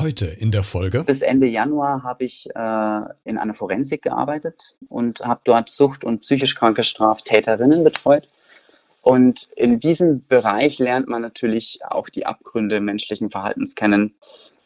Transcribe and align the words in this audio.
Heute 0.00 0.24
in 0.26 0.50
der 0.50 0.62
Folge. 0.62 1.04
Bis 1.04 1.20
Ende 1.20 1.46
Januar 1.46 2.02
habe 2.02 2.24
ich 2.24 2.48
äh, 2.54 3.00
in 3.24 3.36
einer 3.36 3.52
Forensik 3.52 4.00
gearbeitet 4.00 4.74
und 4.88 5.20
habe 5.20 5.42
dort 5.44 5.68
Sucht- 5.68 6.04
und 6.04 6.20
psychisch 6.22 6.54
kranke 6.54 6.84
Straftäterinnen 6.84 7.84
betreut. 7.84 8.26
Und 9.02 9.50
in 9.56 9.78
diesem 9.78 10.26
Bereich 10.26 10.78
lernt 10.78 11.06
man 11.08 11.20
natürlich 11.20 11.80
auch 11.86 12.08
die 12.08 12.24
Abgründe 12.24 12.80
menschlichen 12.80 13.28
Verhaltens 13.28 13.74
kennen 13.74 14.14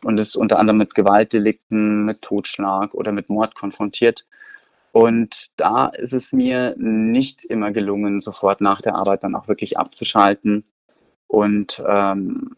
und 0.05 0.19
ist 0.19 0.37
unter 0.37 0.61
anderem 0.61 0.79
mit 0.79 0.95
Gewaltdelikten, 0.95 2.05
mit 2.05 2.23
Totschlag 2.23 2.95
oder 2.95 3.11
mit 3.11 3.29
Mord 3.29 3.57
konfrontiert. 3.57 4.27
Und 4.93 5.51
da 5.57 5.89
ist 5.89 6.13
es 6.13 6.33
mir 6.33 6.77
nicht 6.79 7.45
immer 7.45 7.73
gelungen, 7.73 8.21
sofort 8.21 8.61
nach 8.61 8.81
der 8.81 8.95
Arbeit 8.95 9.25
dann 9.25 9.35
auch 9.35 9.49
wirklich 9.49 9.79
abzuschalten 9.79 10.65
und 11.27 11.83
ähm, 11.85 12.53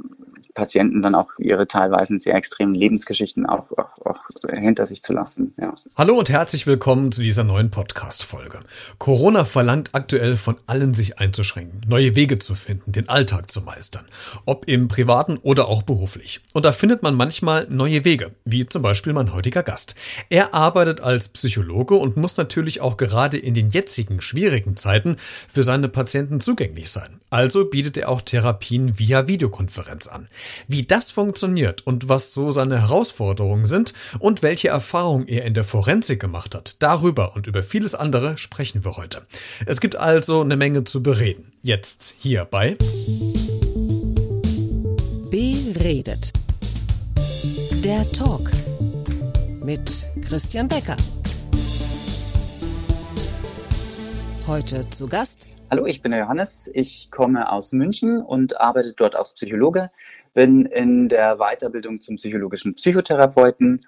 Patienten 0.54 1.02
dann 1.02 1.14
auch 1.14 1.28
ihre 1.38 1.66
teilweise 1.66 2.18
sehr 2.18 2.34
extremen 2.34 2.74
Lebensgeschichten 2.74 3.46
auch, 3.46 3.70
auch, 3.72 4.06
auch 4.06 4.20
hinter 4.48 4.86
sich 4.86 5.02
zu 5.02 5.12
lassen. 5.12 5.54
Ja. 5.60 5.74
Hallo 5.96 6.18
und 6.18 6.28
herzlich 6.28 6.66
willkommen 6.66 7.12
zu 7.12 7.22
dieser 7.22 7.44
neuen 7.44 7.70
Podcast-Folge. 7.70 8.60
Corona 8.98 9.44
verlangt 9.44 9.90
aktuell 9.92 10.36
von 10.36 10.56
allen, 10.66 10.94
sich 10.94 11.18
einzuschränken, 11.18 11.82
neue 11.86 12.14
Wege 12.14 12.38
zu 12.38 12.54
finden, 12.54 12.92
den 12.92 13.08
Alltag 13.08 13.50
zu 13.50 13.60
meistern, 13.60 14.06
ob 14.44 14.68
im 14.68 14.88
privaten 14.88 15.38
oder 15.38 15.68
auch 15.68 15.82
beruflich. 15.82 16.40
Und 16.54 16.64
da 16.64 16.72
findet 16.72 17.02
man 17.02 17.14
manchmal 17.14 17.66
neue 17.68 18.04
Wege, 18.04 18.32
wie 18.44 18.66
zum 18.66 18.82
Beispiel 18.82 19.12
mein 19.12 19.32
heutiger 19.32 19.62
Gast. 19.62 19.94
Er 20.30 20.54
arbeitet 20.54 21.00
als 21.00 21.28
Psychologe 21.28 21.94
und 21.94 22.16
muss 22.16 22.36
natürlich 22.36 22.80
auch 22.80 22.96
gerade 22.96 23.38
in 23.38 23.54
den 23.54 23.70
jetzigen 23.70 24.20
schwierigen 24.20 24.76
Zeiten 24.76 25.16
für 25.48 25.62
seine 25.62 25.88
Patienten 25.88 26.40
zugänglich 26.40 26.90
sein. 26.90 27.20
Also 27.30 27.64
bietet 27.64 27.96
er 27.96 28.08
auch 28.08 28.20
Therapien 28.20 28.98
via 28.98 29.26
Videokonferenz 29.26 30.06
an. 30.06 30.25
Wie 30.68 30.82
das 30.82 31.10
funktioniert 31.10 31.86
und 31.86 32.08
was 32.08 32.34
so 32.34 32.50
seine 32.50 32.80
Herausforderungen 32.80 33.64
sind 33.64 33.92
und 34.18 34.42
welche 34.42 34.68
Erfahrungen 34.68 35.28
er 35.28 35.44
in 35.44 35.54
der 35.54 35.64
Forensik 35.64 36.20
gemacht 36.20 36.54
hat, 36.54 36.82
darüber 36.82 37.34
und 37.36 37.46
über 37.46 37.62
vieles 37.62 37.94
andere 37.94 38.38
sprechen 38.38 38.84
wir 38.84 38.96
heute. 38.96 39.22
Es 39.66 39.80
gibt 39.80 39.96
also 39.96 40.40
eine 40.40 40.56
Menge 40.56 40.84
zu 40.84 41.02
bereden. 41.02 41.52
Jetzt 41.62 42.14
hier 42.18 42.44
bei 42.44 42.76
Beredet. 45.30 46.32
Der 47.84 48.10
Talk 48.12 48.50
mit 49.62 50.08
Christian 50.22 50.68
Becker. 50.68 50.96
Heute 54.46 54.88
zu 54.90 55.08
Gast 55.08 55.48
Hallo, 55.68 55.84
ich 55.84 56.00
bin 56.00 56.12
der 56.12 56.20
Johannes. 56.20 56.70
Ich 56.74 57.10
komme 57.10 57.50
aus 57.50 57.72
München 57.72 58.22
und 58.22 58.60
arbeite 58.60 58.92
dort 58.92 59.16
als 59.16 59.32
Psychologe, 59.32 59.90
bin 60.36 60.66
in 60.66 61.08
der 61.08 61.38
Weiterbildung 61.38 62.02
zum 62.02 62.16
psychologischen 62.16 62.74
Psychotherapeuten 62.74 63.86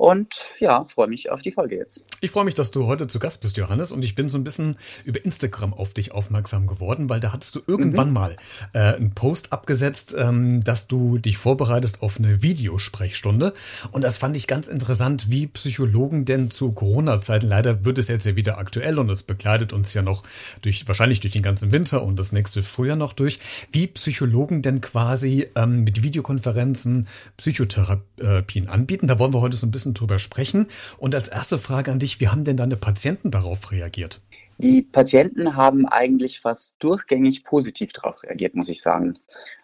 und 0.00 0.46
ja, 0.58 0.86
freue 0.86 1.08
mich 1.08 1.30
auf 1.30 1.42
die 1.42 1.52
Folge 1.52 1.76
jetzt. 1.76 2.02
Ich 2.22 2.30
freue 2.30 2.46
mich, 2.46 2.54
dass 2.54 2.70
du 2.70 2.86
heute 2.86 3.06
zu 3.06 3.18
Gast 3.18 3.42
bist, 3.42 3.58
Johannes. 3.58 3.92
Und 3.92 4.02
ich 4.02 4.14
bin 4.14 4.30
so 4.30 4.38
ein 4.38 4.44
bisschen 4.44 4.76
über 5.04 5.22
Instagram 5.22 5.74
auf 5.74 5.92
dich 5.92 6.12
aufmerksam 6.12 6.66
geworden, 6.66 7.10
weil 7.10 7.20
da 7.20 7.34
hattest 7.34 7.54
du 7.56 7.60
irgendwann 7.66 8.08
mhm. 8.08 8.14
mal 8.14 8.36
äh, 8.72 8.94
einen 8.94 9.10
Post 9.10 9.52
abgesetzt, 9.52 10.16
ähm, 10.18 10.64
dass 10.64 10.88
du 10.88 11.18
dich 11.18 11.36
vorbereitest 11.36 12.00
auf 12.00 12.18
eine 12.18 12.42
Videosprechstunde. 12.42 13.52
Und 13.90 14.02
das 14.02 14.16
fand 14.16 14.38
ich 14.38 14.46
ganz 14.46 14.68
interessant, 14.68 15.30
wie 15.30 15.46
Psychologen 15.48 16.24
denn 16.24 16.50
zu 16.50 16.72
Corona-Zeiten, 16.72 17.46
leider 17.46 17.84
wird 17.84 17.98
es 17.98 18.08
jetzt 18.08 18.24
ja 18.24 18.36
wieder 18.36 18.56
aktuell 18.56 18.98
und 18.98 19.10
es 19.10 19.22
begleitet 19.22 19.74
uns 19.74 19.92
ja 19.92 20.00
noch 20.00 20.22
durch, 20.62 20.88
wahrscheinlich 20.88 21.20
durch 21.20 21.32
den 21.34 21.42
ganzen 21.42 21.72
Winter 21.72 22.02
und 22.02 22.18
das 22.18 22.32
nächste 22.32 22.62
Frühjahr 22.62 22.96
noch 22.96 23.12
durch, 23.12 23.38
wie 23.70 23.86
Psychologen 23.86 24.62
denn 24.62 24.80
quasi 24.80 25.48
ähm, 25.56 25.84
mit 25.84 26.02
Videokonferenzen 26.02 27.06
Psychotherapien 27.36 28.70
anbieten. 28.70 29.06
Da 29.06 29.18
wollen 29.18 29.34
wir 29.34 29.42
heute 29.42 29.58
so 29.58 29.66
ein 29.66 29.70
bisschen 29.70 29.89
bisschen 29.90 29.94
drüber 29.94 30.18
sprechen. 30.18 30.66
Und 30.98 31.14
als 31.14 31.28
erste 31.28 31.58
Frage 31.58 31.92
an 31.92 31.98
dich, 31.98 32.20
wie 32.20 32.28
haben 32.28 32.44
denn 32.44 32.56
deine 32.56 32.76
Patienten 32.76 33.30
darauf 33.30 33.72
reagiert? 33.72 34.20
Die 34.58 34.82
Patienten 34.82 35.56
haben 35.56 35.86
eigentlich 35.86 36.40
fast 36.40 36.74
durchgängig 36.80 37.44
positiv 37.44 37.92
darauf 37.92 38.22
reagiert, 38.22 38.54
muss 38.54 38.68
ich 38.68 38.82
sagen. 38.82 39.18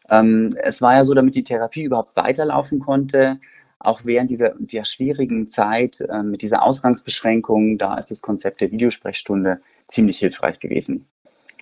Ähm, 0.09 0.57
es 0.63 0.81
war 0.81 0.95
ja 0.95 1.05
so, 1.05 1.13
damit 1.13 1.35
die 1.35 1.45
Therapie 1.45 1.85
überhaupt 1.85 2.17
weiterlaufen 2.17 2.79
konnte, 2.79 3.39
auch 3.79 4.01
während 4.05 4.31
dieser, 4.31 4.55
dieser 4.59 4.87
schwierigen 4.87 5.49
Zeit 5.49 6.01
äh, 6.01 6.23
mit 6.23 6.41
dieser 6.41 6.63
Ausgangsbeschränkung, 6.63 7.77
da 7.77 7.99
ist 7.99 8.11
das 8.11 8.23
Konzept 8.23 8.63
der 8.63 8.73
Videosprechstunde 8.73 9.61
ziemlich 9.87 10.19
hilfreich 10.19 10.61
gewesen. 10.61 11.07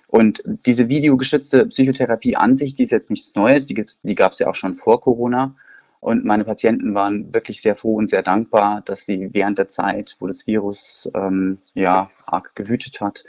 Und 0.07 0.41
diese 0.65 0.87
videogeschützte 0.87 1.65
Psychotherapie 1.65 2.37
an 2.37 2.55
sich, 2.55 2.73
die 2.73 2.83
ist 2.83 2.91
jetzt 2.91 3.09
nichts 3.09 3.35
Neues, 3.35 3.65
die, 3.65 3.85
die 4.03 4.15
gab 4.15 4.31
es 4.31 4.39
ja 4.39 4.47
auch 4.47 4.55
schon 4.55 4.75
vor 4.75 5.01
Corona. 5.01 5.55
Und 6.05 6.23
meine 6.23 6.43
Patienten 6.43 6.93
waren 6.93 7.33
wirklich 7.33 7.63
sehr 7.63 7.75
froh 7.75 7.95
und 7.95 8.11
sehr 8.11 8.21
dankbar, 8.21 8.83
dass 8.85 9.07
sie 9.07 9.29
während 9.31 9.57
der 9.57 9.69
Zeit, 9.69 10.17
wo 10.19 10.27
das 10.27 10.45
Virus 10.45 11.09
ähm, 11.15 11.57
ja 11.73 12.11
arg 12.27 12.55
gewütet 12.55 13.01
hat, 13.01 13.23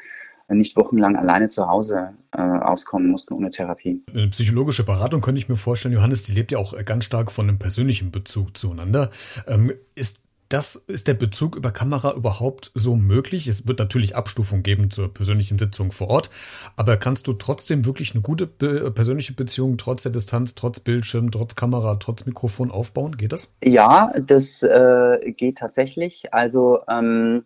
nicht 0.48 0.76
wochenlang 0.76 1.16
alleine 1.16 1.48
zu 1.48 1.66
Hause 1.69 2.10
äh, 2.32 2.42
auskommen 2.42 3.09
mussten 3.09 3.32
ohne 3.32 3.48
Therapie. 3.50 4.03
Eine 4.12 4.28
psychologische 4.28 4.84
Beratung 4.84 5.22
könnte 5.22 5.38
ich 5.38 5.48
mir 5.48 5.56
vorstellen, 5.56 5.94
Johannes, 5.94 6.25
die 6.25 6.32
lebt 6.32 6.53
ja 6.53 6.59
auch 6.59 6.75
ganz 6.84 7.06
stark 7.06 7.32
von 7.32 7.48
einem 7.48 7.59
persönlichen 7.59 8.10
Bezug 8.10 8.54
zueinander. 8.59 9.09
Ähm, 9.48 9.72
ist 9.94 10.25
das 10.49 10.77
ist 10.77 11.09
der 11.09 11.15
Bezug 11.15 11.57
über 11.57 11.71
Kamera 11.71 12.15
überhaupt 12.15 12.71
so 12.75 12.97
möglich? 12.97 13.49
Es 13.49 13.67
wird 13.67 13.79
natürlich 13.79 14.15
Abstufung 14.17 14.62
geben 14.62 14.91
zur 14.91 15.12
persönlichen 15.12 15.59
Sitzung 15.59 15.93
vor 15.93 16.09
Ort, 16.09 16.31
aber 16.77 16.97
kannst 16.97 17.27
du 17.27 17.33
trotzdem 17.33 17.84
wirklich 17.84 18.15
eine 18.15 18.23
gute 18.23 18.47
be 18.47 18.91
persönliche 18.91 19.33
Beziehung 19.33 19.77
trotz 19.79 20.03
der 20.03 20.12
Distanz, 20.12 20.55
trotz 20.55 20.81
Bildschirm, 20.81 21.31
trotz 21.31 21.57
Kamera, 21.57 21.97
trotz 21.97 22.27
Mikrofon 22.27 22.71
aufbauen? 22.71 23.17
Geht 23.17 23.33
das? 23.33 23.55
Ja, 23.62 24.12
das 24.27 24.62
äh, 24.62 25.33
geht 25.37 25.59
tatsächlich. 25.59 26.33
Also 26.33 26.81
ähm, 26.89 27.45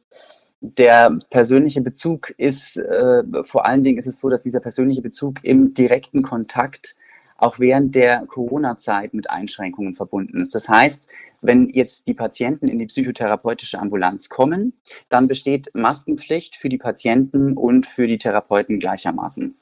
der 0.61 1.19
persönliche 1.31 1.81
Bezug 1.81 2.31
ist, 2.37 2.77
äh, 2.77 3.23
vor 3.45 3.65
allen 3.65 3.83
Dingen 3.83 3.99
ist 3.99 4.07
es 4.07 4.21
so, 4.21 4.29
dass 4.29 4.43
dieser 4.43 4.61
persönliche 4.61 5.01
Bezug 5.01 5.43
im 5.43 5.73
direkten 5.73 6.23
Kontakt 6.23 6.97
auch 7.41 7.59
während 7.59 7.95
der 7.95 8.27
Corona-Zeit 8.27 9.15
mit 9.15 9.31
Einschränkungen 9.31 9.95
verbunden 9.95 10.41
ist. 10.41 10.55
Das 10.55 10.69
heißt, 10.69 11.09
wenn 11.41 11.69
jetzt 11.69 12.07
die 12.07 12.15
Patienten 12.15 12.69
in 12.69 12.79
die 12.79 12.87
psychotherapeutische 12.87 13.79
Ambulanz 13.79 14.29
kommen, 14.29 14.75
dann 15.09 15.27
besteht 15.27 15.71
Maskenpflicht 15.75 16.57
für 16.57 16.69
die 16.69 16.79
Patienten 16.79 17.57
und 17.57 17.87
für 17.87 18.07
die 18.07 18.19
Therapeuten 18.19 18.79
gleichermaßen. 18.79 19.57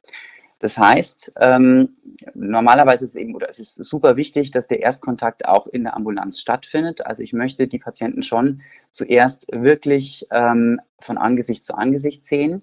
Das 0.61 0.77
heißt, 0.77 1.35
ähm, 1.41 1.97
normalerweise 2.35 3.05
ist 3.05 3.11
es 3.11 3.17
eben, 3.17 3.37
oder 3.37 3.49
es 3.49 3.61
ist 3.61 3.77
super 3.77 4.17
wichtig, 4.17 4.51
dass 4.51 4.67
der 4.67 4.81
Erstkontakt 4.81 5.47
auch 5.47 5.69
in 5.69 5.85
der 5.85 5.95
Ambulanz 5.95 6.41
stattfindet. 6.41 7.07
Also 7.07 7.23
ich 7.23 7.33
möchte 7.33 7.69
die 7.69 7.79
Patienten 7.79 8.25
schon 8.25 8.61
zuerst 8.91 9.47
wirklich 9.53 10.27
ähm, 10.33 10.81
von 10.99 11.17
Angesicht 11.17 11.63
zu 11.63 11.75
Angesicht 11.75 12.27
sehen. 12.27 12.63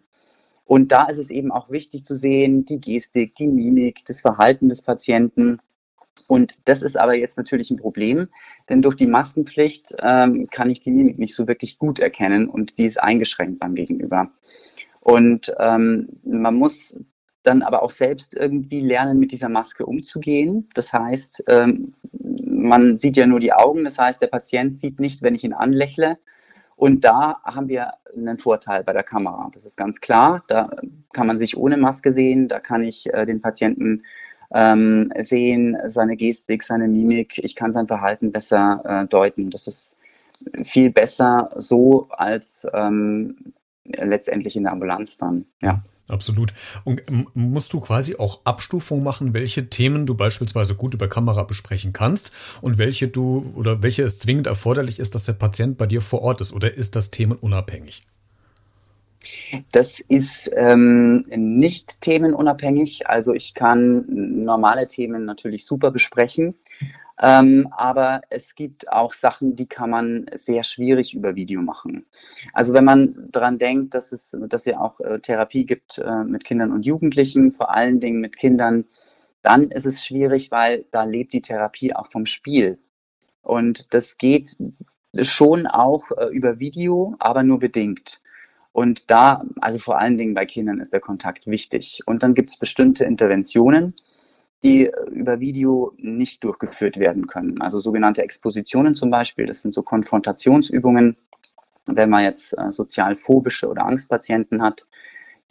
Und 0.66 0.92
da 0.92 1.06
ist 1.06 1.20
es 1.20 1.30
eben 1.30 1.52
auch 1.52 1.70
wichtig 1.70 2.06
zu 2.06 2.16
sehen, 2.16 2.66
die 2.66 2.82
Gestik, 2.82 3.36
die 3.36 3.48
Mimik, 3.48 4.04
das 4.06 4.22
Verhalten 4.22 4.68
des 4.68 4.82
Patienten. 4.82 5.60
Und 6.28 6.58
das 6.66 6.82
ist 6.82 6.98
aber 6.98 7.16
jetzt 7.16 7.38
natürlich 7.38 7.70
ein 7.70 7.78
Problem, 7.78 8.30
denn 8.70 8.82
durch 8.82 8.96
die 8.96 9.06
Maskenpflicht 9.06 9.96
ähm, 10.00 10.48
kann 10.50 10.70
ich 10.70 10.82
die 10.82 10.92
Mimik 10.92 11.20
nicht 11.20 11.36
so 11.36 11.48
wirklich 11.48 11.78
gut 11.78 12.00
erkennen 12.00 12.50
und 12.50 12.78
die 12.78 12.86
ist 12.86 13.02
eingeschränkt 13.02 13.60
beim 13.60 13.76
Gegenüber. 13.76 14.32
Und 15.02 15.54
ähm, 15.60 16.10
man 16.24 16.56
muss 16.56 16.98
dann 17.44 17.62
aber 17.62 17.84
auch 17.84 17.92
selbst 17.92 18.34
irgendwie 18.34 18.82
lernen, 18.82 19.20
mit 19.20 19.32
dieser 19.32 19.50
Maske 19.50 19.86
umzugehen. 19.86 20.68
Das 20.74 20.94
heißt, 20.94 21.44
ähm, 21.48 21.94
man 22.12 22.98
sieht 22.98 23.18
ja 23.18 23.28
nur 23.28 23.40
die 23.40 23.54
Augen, 23.54 23.84
das 23.84 24.00
heißt, 24.00 24.22
der 24.22 24.28
Patient 24.28 24.80
sieht 24.80 25.00
nicht, 25.00 25.22
wenn 25.22 25.36
ich 25.36 25.44
ihn 25.44 25.54
anlächle, 25.54 26.18
und 26.76 27.06
da 27.06 27.38
haben 27.44 27.70
wir 27.70 27.94
einen 28.16 28.38
Vorteil 28.38 28.84
bei 28.84 28.94
der 28.94 29.04
Kamera. 29.04 29.50
Das 29.54 29.66
ist 29.66 29.78
ganz 29.78 30.02
klar. 30.02 30.44
Da 30.48 30.72
kann 31.14 31.28
man 31.28 31.38
sich 31.38 31.56
ohne 31.56 31.78
Maske 31.78 32.12
sehen. 32.12 32.48
Da 32.48 32.60
kann 32.60 32.84
ich 32.84 33.14
äh, 33.14 33.26
den 33.26 33.42
Patienten 33.42 34.04
ähm, 34.54 35.12
sehen, 35.20 35.78
seine 35.88 36.18
Gestik, 36.18 36.64
seine 36.64 36.88
Mimik. 36.88 37.38
Ich 37.38 37.56
kann 37.56 37.72
sein 37.72 37.88
Verhalten 37.88 38.32
besser 38.32 38.82
äh, 38.86 39.08
deuten. 39.08 39.50
Das 39.50 39.68
ist 39.68 39.98
viel 40.64 40.92
besser 40.92 41.50
so 41.56 42.10
als 42.10 42.68
ähm, 42.74 43.54
letztendlich 43.86 44.58
in 44.58 44.64
der 44.64 44.74
Ambulanz 44.74 45.18
dann. 45.18 45.46
Ja. 45.62 45.82
Absolut. 46.08 46.54
Und 46.84 47.02
musst 47.34 47.74
du 47.74 47.80
quasi 47.80 48.16
auch 48.18 48.42
Abstufung 48.44 49.04
machen, 49.04 49.34
welche 49.34 49.70
Themen 49.70 50.06
du 50.06 50.14
beispielsweise 50.14 50.76
gut 50.76 50.94
über 50.94 51.08
Kamera 51.08 51.44
besprechen 51.44 51.94
kannst 51.94 52.32
und 52.62 52.78
welche 52.78 53.08
du 53.08 53.54
oder 53.56 53.82
welche 53.82 54.04
es 54.04 54.20
zwingend 54.20 54.46
erforderlich 54.46 55.00
ist, 55.00 55.16
dass 55.16 55.26
der 55.26 55.34
Patient 55.34 55.78
bei 55.80 55.88
dir 55.88 56.02
vor 56.02 56.22
Ort 56.22 56.42
ist 56.42 56.54
oder 56.54 56.74
ist 56.74 56.96
das 56.96 57.10
themenunabhängig? 57.10 58.04
Das 59.72 60.00
ist 60.00 60.52
ähm, 60.56 61.26
nicht 61.30 62.02
themenunabhängig. 62.02 63.08
Also 63.08 63.34
ich 63.34 63.56
kann 63.56 64.06
normale 64.08 64.88
Themen 64.88 65.26
natürlich 65.26 65.66
super 65.66 65.90
besprechen. 65.90 66.56
Ähm, 67.22 67.70
aber 67.72 68.22
es 68.30 68.56
gibt 68.56 68.92
auch 68.92 69.14
Sachen, 69.14 69.56
die 69.56 69.68
kann 69.68 69.90
man 69.90 70.26
sehr 70.36 70.64
schwierig 70.64 71.14
über 71.14 71.36
Video 71.36 71.62
machen. 71.62 72.06
Also 72.52 72.74
wenn 72.74 72.84
man 72.84 73.30
daran 73.32 73.58
denkt, 73.58 73.94
dass 73.94 74.12
es, 74.12 74.36
dass 74.50 74.66
ja 74.66 74.80
auch 74.80 75.00
äh, 75.00 75.20
Therapie 75.20 75.66
gibt 75.66 75.98
äh, 75.98 76.24
mit 76.26 76.44
Kindern 76.44 76.72
und 76.72 76.86
Jugendlichen, 76.86 77.54
vor 77.54 77.74
allen 77.74 78.02
Dingen 78.02 78.20
mit 78.20 78.36
Kindern, 78.36 78.86
dann 79.44 79.72
ist 79.72 79.86
es 79.86 80.04
schwierig, 80.04 80.52
weil 80.52 80.86
da 80.92 81.04
lebt 81.04 81.32
die 81.32 81.42
Therapie 81.42 81.96
auch 81.96 82.08
vom 82.08 82.26
Spiel. 82.26 82.80
Und 83.42 83.94
das 83.94 84.18
geht 84.18 84.58
schon 85.22 85.68
auch 85.68 86.12
äh, 86.18 86.26
über 86.32 86.60
Video, 86.60 87.16
aber 87.20 87.44
nur 87.44 87.60
bedingt. 87.60 88.22
Und 88.74 89.10
da, 89.10 89.46
also 89.62 89.80
vor 89.80 90.00
allen 90.00 90.18
Dingen 90.18 90.34
bei 90.34 90.46
Kindern 90.46 90.82
ist 90.82 90.92
der 90.92 91.00
Kontakt 91.00 91.48
wichtig. 91.48 92.02
Und 92.06 92.24
dann 92.24 92.34
gibt 92.34 92.50
es 92.50 92.58
bestimmte 92.58 93.06
Interventionen, 93.06 93.94
die 94.66 94.92
über 95.12 95.40
Video 95.40 95.94
nicht 95.98 96.44
durchgeführt 96.44 96.98
werden 96.98 97.28
können. 97.28 97.62
Also 97.62 97.80
sogenannte 97.80 98.24
Expositionen 98.24 98.96
zum 98.96 99.12
Beispiel, 99.12 99.46
das 99.46 99.62
sind 99.62 99.76
so 99.76 99.84
Konfrontationsübungen, 99.84 101.18
wenn 101.86 102.10
man 102.10 102.24
jetzt 102.24 102.58
äh, 102.58 102.72
sozialphobische 102.72 103.68
oder 103.68 103.86
Angstpatienten 103.86 104.64
hat, 104.64 104.88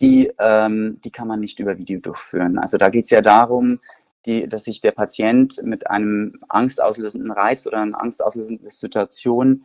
die, 0.00 0.32
ähm, 0.40 1.00
die 1.04 1.12
kann 1.12 1.28
man 1.28 1.38
nicht 1.38 1.60
über 1.60 1.78
Video 1.78 2.00
durchführen. 2.00 2.58
Also 2.58 2.76
da 2.76 2.88
geht 2.90 3.04
es 3.04 3.10
ja 3.10 3.20
darum, 3.20 3.78
die, 4.26 4.48
dass 4.48 4.64
sich 4.64 4.80
der 4.80 4.90
Patient 4.90 5.62
mit 5.62 5.88
einem 5.88 6.40
angstauslösenden 6.48 7.30
Reiz 7.30 7.68
oder 7.68 7.82
einer 7.82 8.00
angstauslösenden 8.00 8.68
Situation 8.68 9.64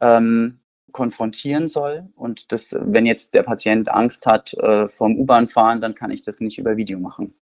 ähm, 0.00 0.58
konfrontieren 0.90 1.68
soll. 1.68 2.08
Und 2.16 2.50
das, 2.50 2.76
wenn 2.80 3.06
jetzt 3.06 3.34
der 3.34 3.44
Patient 3.44 3.88
Angst 3.90 4.26
hat 4.26 4.54
äh, 4.54 4.88
vom 4.88 5.16
U-Bahn 5.16 5.46
fahren, 5.46 5.80
dann 5.80 5.94
kann 5.94 6.10
ich 6.10 6.22
das 6.22 6.40
nicht 6.40 6.58
über 6.58 6.76
Video 6.76 6.98
machen. 6.98 7.34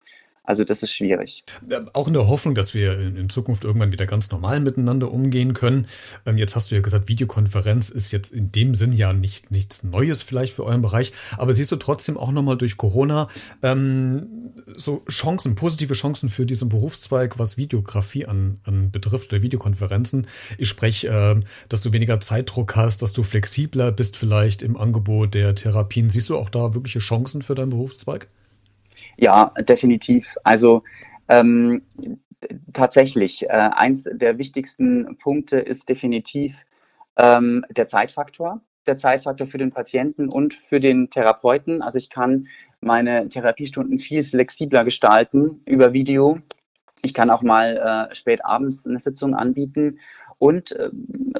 Also 0.46 0.62
das 0.62 0.82
ist 0.82 0.92
schwierig. 0.92 1.42
Auch 1.94 2.06
in 2.06 2.12
der 2.12 2.28
Hoffnung, 2.28 2.54
dass 2.54 2.74
wir 2.74 3.00
in 3.00 3.30
Zukunft 3.30 3.64
irgendwann 3.64 3.92
wieder 3.92 4.04
ganz 4.04 4.30
normal 4.30 4.60
miteinander 4.60 5.10
umgehen 5.10 5.54
können. 5.54 5.86
Ähm, 6.26 6.36
jetzt 6.36 6.54
hast 6.54 6.70
du 6.70 6.74
ja 6.74 6.82
gesagt, 6.82 7.08
Videokonferenz 7.08 7.88
ist 7.88 8.12
jetzt 8.12 8.30
in 8.30 8.52
dem 8.52 8.74
Sinn 8.74 8.92
ja 8.92 9.14
nicht 9.14 9.50
nichts 9.50 9.84
Neues 9.84 10.20
vielleicht 10.20 10.52
für 10.52 10.64
euren 10.64 10.82
Bereich. 10.82 11.12
Aber 11.38 11.54
siehst 11.54 11.72
du 11.72 11.76
trotzdem 11.76 12.18
auch 12.18 12.30
nochmal 12.30 12.58
durch 12.58 12.76
Corona 12.76 13.28
ähm, 13.62 14.50
so 14.76 15.02
Chancen, 15.08 15.54
positive 15.54 15.94
Chancen 15.94 16.28
für 16.28 16.44
diesen 16.44 16.68
Berufszweig, 16.68 17.38
was 17.38 17.56
Videografie 17.56 18.26
an, 18.26 18.60
an 18.64 18.90
betrifft 18.90 19.32
oder 19.32 19.40
Videokonferenzen? 19.40 20.26
Ich 20.58 20.68
spreche, 20.68 21.08
äh, 21.08 21.40
dass 21.70 21.80
du 21.80 21.94
weniger 21.94 22.20
Zeitdruck 22.20 22.76
hast, 22.76 23.00
dass 23.00 23.14
du 23.14 23.22
flexibler 23.22 23.92
bist 23.92 24.18
vielleicht 24.18 24.60
im 24.60 24.76
Angebot 24.76 25.32
der 25.32 25.54
Therapien. 25.54 26.10
Siehst 26.10 26.28
du 26.28 26.36
auch 26.36 26.50
da 26.50 26.74
wirkliche 26.74 26.98
Chancen 26.98 27.40
für 27.40 27.54
deinen 27.54 27.70
Berufszweig? 27.70 28.28
Ja, 29.16 29.52
definitiv. 29.60 30.36
Also 30.44 30.82
ähm, 31.28 31.82
tatsächlich, 32.72 33.44
äh, 33.44 33.48
eins 33.48 34.04
der 34.10 34.38
wichtigsten 34.38 35.16
Punkte 35.18 35.58
ist 35.58 35.88
definitiv 35.88 36.64
ähm, 37.16 37.64
der 37.70 37.86
Zeitfaktor. 37.86 38.60
Der 38.86 38.98
Zeitfaktor 38.98 39.46
für 39.46 39.58
den 39.58 39.70
Patienten 39.70 40.28
und 40.28 40.54
für 40.54 40.78
den 40.78 41.08
Therapeuten. 41.08 41.80
Also 41.80 41.96
ich 41.96 42.10
kann 42.10 42.48
meine 42.80 43.28
Therapiestunden 43.28 43.98
viel 43.98 44.24
flexibler 44.24 44.84
gestalten 44.84 45.62
über 45.64 45.94
Video. 45.94 46.38
Ich 47.02 47.14
kann 47.14 47.30
auch 47.30 47.42
mal 47.42 48.08
äh, 48.10 48.14
spät 48.14 48.44
abends 48.44 48.86
eine 48.86 49.00
Sitzung 49.00 49.34
anbieten. 49.34 50.00
Und 50.38 50.72
äh, 50.72 50.90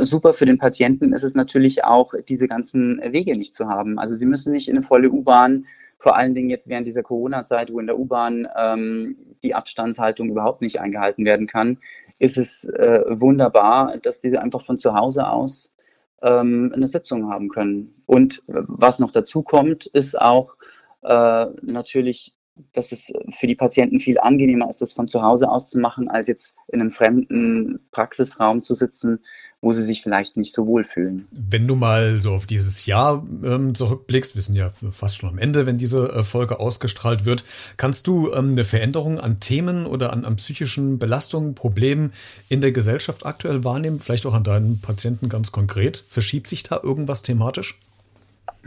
super 0.01 0.33
für 0.33 0.47
den 0.47 0.59
Patienten 0.59 1.13
ist 1.13 1.25
es 1.25 1.35
natürlich 1.35 1.85
auch, 1.85 2.15
diese 2.29 2.49
ganzen 2.49 3.01
Wege 3.13 3.37
nicht 3.37 3.55
zu 3.55 3.69
haben. 3.69 3.99
Also 3.99 4.15
sie 4.15 4.27
müssen 4.27 4.53
nicht 4.53 4.69
in 4.69 4.77
eine 4.77 4.87
volle 4.87 5.11
U-Bahn 5.11 5.67
vor 5.99 6.17
allen 6.17 6.35
Dingen 6.35 6.51
jetzt 6.51 6.69
während 6.69 6.87
dieser 6.87 7.03
Corona-Zeit, 7.03 7.73
wo 7.73 7.81
in 7.81 7.87
der 7.87 7.99
U-Bahn 7.99 8.49
ähm, 8.57 9.17
die 9.43 9.55
Abstandshaltung 9.55 10.29
überhaupt 10.31 10.63
nicht 10.63 10.81
eingehalten 10.81 11.25
werden 11.25 11.47
kann, 11.47 11.79
ist 12.19 12.39
es 12.39 12.65
äh, 12.65 13.03
wunderbar, 13.09 13.99
dass 13.99 14.21
sie 14.21 14.37
einfach 14.37 14.63
von 14.63 14.79
zu 14.79 14.95
Hause 14.95 15.29
aus 15.29 15.75
ähm, 16.23 16.73
eine 16.75 16.89
Sitzung 16.89 17.31
haben 17.31 17.49
können. 17.49 17.95
Und 18.07 18.43
was 18.47 18.99
noch 18.99 19.11
dazu 19.11 19.43
kommt, 19.43 19.87
ist 19.87 20.21
auch 20.21 20.57
äh, 21.03 21.47
natürlich, 21.63 22.35
dass 22.73 22.93
es 22.93 23.13
für 23.31 23.47
die 23.47 23.57
Patienten 23.57 24.01
viel 24.01 24.19
angenehmer 24.19 24.69
ist, 24.69 24.81
das 24.81 24.93
von 24.93 25.09
zu 25.09 25.23
Hause 25.23 25.51
aus 25.51 25.71
zu 25.71 25.79
machen, 25.79 26.09
als 26.09 26.29
jetzt 26.29 26.57
in 26.69 26.81
einem 26.81 26.91
fremden 26.91 27.81
Praxisraum 27.91 28.63
zu 28.63 28.75
sitzen 28.75 29.21
wo 29.65 29.73
sie 29.73 29.83
sich 29.83 30.03
vielleicht 30.03 30.37
nicht 30.37 30.55
so 30.55 30.67
wohl 30.67 30.85
fühlen. 30.85 31.27
Wenn 31.31 31.67
du 31.67 31.75
mal 31.75 32.21
so 32.21 32.33
auf 32.33 32.47
dieses 32.47 32.85
Jahr 32.85 33.27
ähm, 33.43 33.75
zurückblickst, 33.75 34.35
wir 34.35 34.43
sind 34.43 34.55
ja 34.57 34.71
fast 34.91 35.17
schon 35.17 35.31
am 35.31 35.39
Ende, 35.39 35.65
wenn 35.65 35.79
diese 35.79 36.11
äh, 36.11 36.23
Folge 36.23 36.61
ausgestrahlt 36.61 37.25
wird, 37.25 37.45
kannst 37.79 38.07
du 38.07 38.31
ähm, 38.33 38.53
eine 38.53 38.65
Veränderung 38.65 39.19
an 39.19 39.41
Themen 39.41 39.87
oder 39.87 40.13
an, 40.13 40.27
an 40.27 40.37
psychischen 40.37 40.99
Belastungen, 40.99 41.55
Problemen 41.55 42.13
in 42.51 42.61
der 42.61 42.73
Gesellschaft 42.73 43.25
aktuell 43.25 43.65
wahrnehmen? 43.65 44.01
Vielleicht 44.01 44.27
auch 44.27 44.35
an 44.35 44.45
deinen 44.45 44.81
Patienten 44.81 45.31
ganz 45.31 45.51
konkret? 45.51 46.05
Verschiebt 46.07 46.47
sich 46.47 46.63
da 46.63 46.81
irgendwas 46.83 47.23
thematisch? 47.23 47.81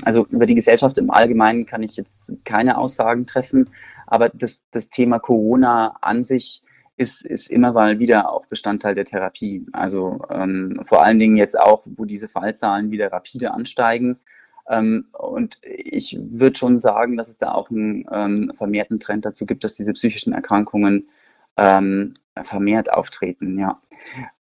Also 0.04 0.26
über 0.28 0.46
die 0.46 0.56
Gesellschaft 0.56 0.98
im 0.98 1.10
Allgemeinen 1.10 1.66
kann 1.66 1.84
ich 1.84 1.98
jetzt 1.98 2.32
keine 2.46 2.78
Aussagen 2.78 3.26
treffen, 3.26 3.70
aber 4.06 4.30
das, 4.30 4.64
das 4.72 4.90
Thema 4.90 5.20
Corona 5.20 5.98
an 6.02 6.24
sich 6.24 6.62
ist, 6.98 7.24
ist 7.24 7.50
immer 7.50 7.74
mal 7.74 8.00
wieder 8.00 8.32
auch 8.32 8.46
Bestandteil 8.48 8.96
der 8.96 9.06
Therapie. 9.06 9.66
Also 9.72 10.20
ähm, 10.30 10.82
vor 10.84 11.04
allen 11.04 11.20
Dingen 11.20 11.38
jetzt 11.38 11.60
auch, 11.60 11.84
wo 11.86 12.06
diese 12.06 12.28
Fallzahlen 12.28 12.90
wieder 12.92 13.12
rapide 13.12 13.52
ansteigen. 13.52 14.20
Ähm, 14.68 15.06
und 15.14 15.60
ich 15.64 16.18
würde 16.20 16.58
schon 16.58 16.80
sagen, 16.80 17.16
dass 17.16 17.30
es 17.30 17.38
da 17.38 17.52
auch 17.52 17.70
einen 17.70 18.06
ähm, 18.12 18.52
vermehrten 18.56 19.00
Trend 19.00 19.26
dazu 19.26 19.46
gibt, 19.46 19.64
dass 19.64 19.76
diese 19.76 19.94
psychischen 19.94 20.34
Erkrankungen 20.34 21.10
ähm, 21.56 22.16
vermehrt 22.44 22.92
auftreten, 22.92 23.58
ja. 23.58 23.80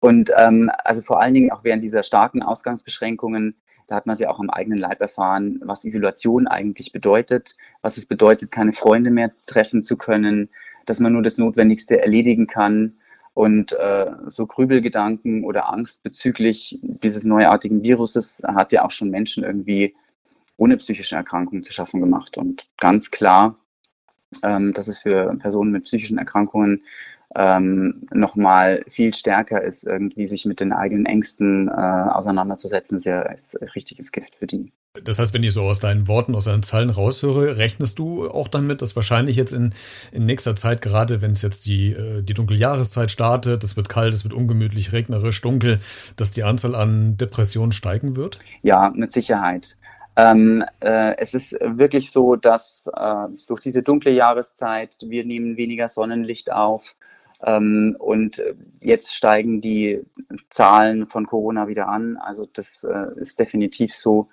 Und 0.00 0.30
ähm, 0.36 0.70
also 0.84 1.00
vor 1.02 1.20
allen 1.20 1.34
Dingen 1.34 1.50
auch 1.50 1.64
während 1.64 1.82
dieser 1.82 2.02
starken 2.02 2.42
Ausgangsbeschränkungen, 2.42 3.56
da 3.86 3.96
hat 3.96 4.06
man 4.06 4.16
sie 4.16 4.26
auch 4.26 4.40
am 4.40 4.50
eigenen 4.50 4.78
Leib 4.78 5.00
erfahren, 5.00 5.60
was 5.64 5.84
Isolation 5.84 6.46
eigentlich 6.46 6.92
bedeutet, 6.92 7.56
was 7.82 7.96
es 7.96 8.06
bedeutet, 8.06 8.50
keine 8.50 8.72
Freunde 8.72 9.10
mehr 9.10 9.32
treffen 9.46 9.82
zu 9.82 9.96
können, 9.96 10.48
dass 10.86 11.00
man 11.00 11.12
nur 11.12 11.22
das 11.22 11.38
Notwendigste 11.38 12.00
erledigen 12.00 12.46
kann. 12.46 12.94
Und 13.34 13.72
äh, 13.72 14.12
so 14.26 14.46
Grübelgedanken 14.46 15.44
oder 15.44 15.70
Angst 15.70 16.02
bezüglich 16.02 16.78
dieses 16.82 17.24
neuartigen 17.24 17.82
Viruses 17.82 18.42
hat 18.46 18.72
ja 18.72 18.84
auch 18.84 18.90
schon 18.90 19.10
Menschen 19.10 19.44
irgendwie 19.44 19.94
ohne 20.56 20.78
psychische 20.78 21.16
Erkrankungen 21.16 21.62
zu 21.62 21.72
schaffen 21.72 22.00
gemacht. 22.00 22.38
Und 22.38 22.66
ganz 22.78 23.10
klar, 23.10 23.56
ähm, 24.42 24.72
dass 24.72 24.88
es 24.88 25.00
für 25.00 25.36
Personen 25.36 25.70
mit 25.70 25.84
psychischen 25.84 26.18
Erkrankungen 26.18 26.82
ähm, 27.34 28.06
nochmal 28.12 28.84
viel 28.88 29.12
stärker 29.14 29.62
ist, 29.62 29.84
irgendwie 29.84 30.28
sich 30.28 30.44
mit 30.44 30.60
den 30.60 30.72
eigenen 30.72 31.06
Ängsten 31.06 31.68
äh, 31.68 31.72
auseinanderzusetzen, 31.72 32.98
ist 32.98 33.04
ja 33.04 33.22
ist 33.22 33.58
richtiges 33.74 34.12
Gift 34.12 34.36
für 34.36 34.46
die. 34.46 34.72
Das 35.04 35.18
heißt, 35.18 35.34
wenn 35.34 35.42
ich 35.42 35.52
so 35.52 35.62
aus 35.62 35.80
deinen 35.80 36.08
Worten, 36.08 36.34
aus 36.34 36.44
deinen 36.44 36.62
Zahlen 36.62 36.88
raushöre, 36.88 37.58
rechnest 37.58 37.98
du 37.98 38.28
auch 38.28 38.48
damit, 38.48 38.80
dass 38.80 38.96
wahrscheinlich 38.96 39.36
jetzt 39.36 39.52
in, 39.52 39.74
in 40.12 40.24
nächster 40.24 40.56
Zeit, 40.56 40.80
gerade 40.80 41.20
wenn 41.20 41.32
es 41.32 41.42
jetzt 41.42 41.66
die, 41.66 41.92
äh, 41.92 42.22
die 42.22 42.32
dunkle 42.32 42.56
Jahreszeit 42.56 43.10
startet, 43.10 43.62
es 43.64 43.76
wird 43.76 43.88
kalt, 43.88 44.14
es 44.14 44.24
wird 44.24 44.32
ungemütlich, 44.32 44.92
regnerisch, 44.92 45.40
dunkel, 45.42 45.78
dass 46.16 46.30
die 46.30 46.44
Anzahl 46.44 46.74
an 46.74 47.16
Depressionen 47.16 47.72
steigen 47.72 48.16
wird? 48.16 48.40
Ja, 48.62 48.90
mit 48.94 49.12
Sicherheit. 49.12 49.76
Ähm, 50.16 50.64
äh, 50.80 51.16
es 51.18 51.34
ist 51.34 51.58
wirklich 51.60 52.10
so, 52.10 52.36
dass 52.36 52.88
äh, 52.96 53.26
durch 53.48 53.60
diese 53.60 53.82
dunkle 53.82 54.12
Jahreszeit 54.12 54.96
wir 55.02 55.26
nehmen 55.26 55.58
weniger 55.58 55.88
Sonnenlicht 55.88 56.50
auf 56.50 56.96
und 57.38 58.42
jetzt 58.80 59.14
steigen 59.14 59.60
die 59.60 60.02
Zahlen 60.50 61.06
von 61.06 61.26
Corona 61.26 61.68
wieder 61.68 61.88
an. 61.88 62.16
Also 62.16 62.46
das 62.50 62.84
äh, 62.84 63.20
ist 63.20 63.38
definitiv 63.38 63.94
so, 63.94 64.28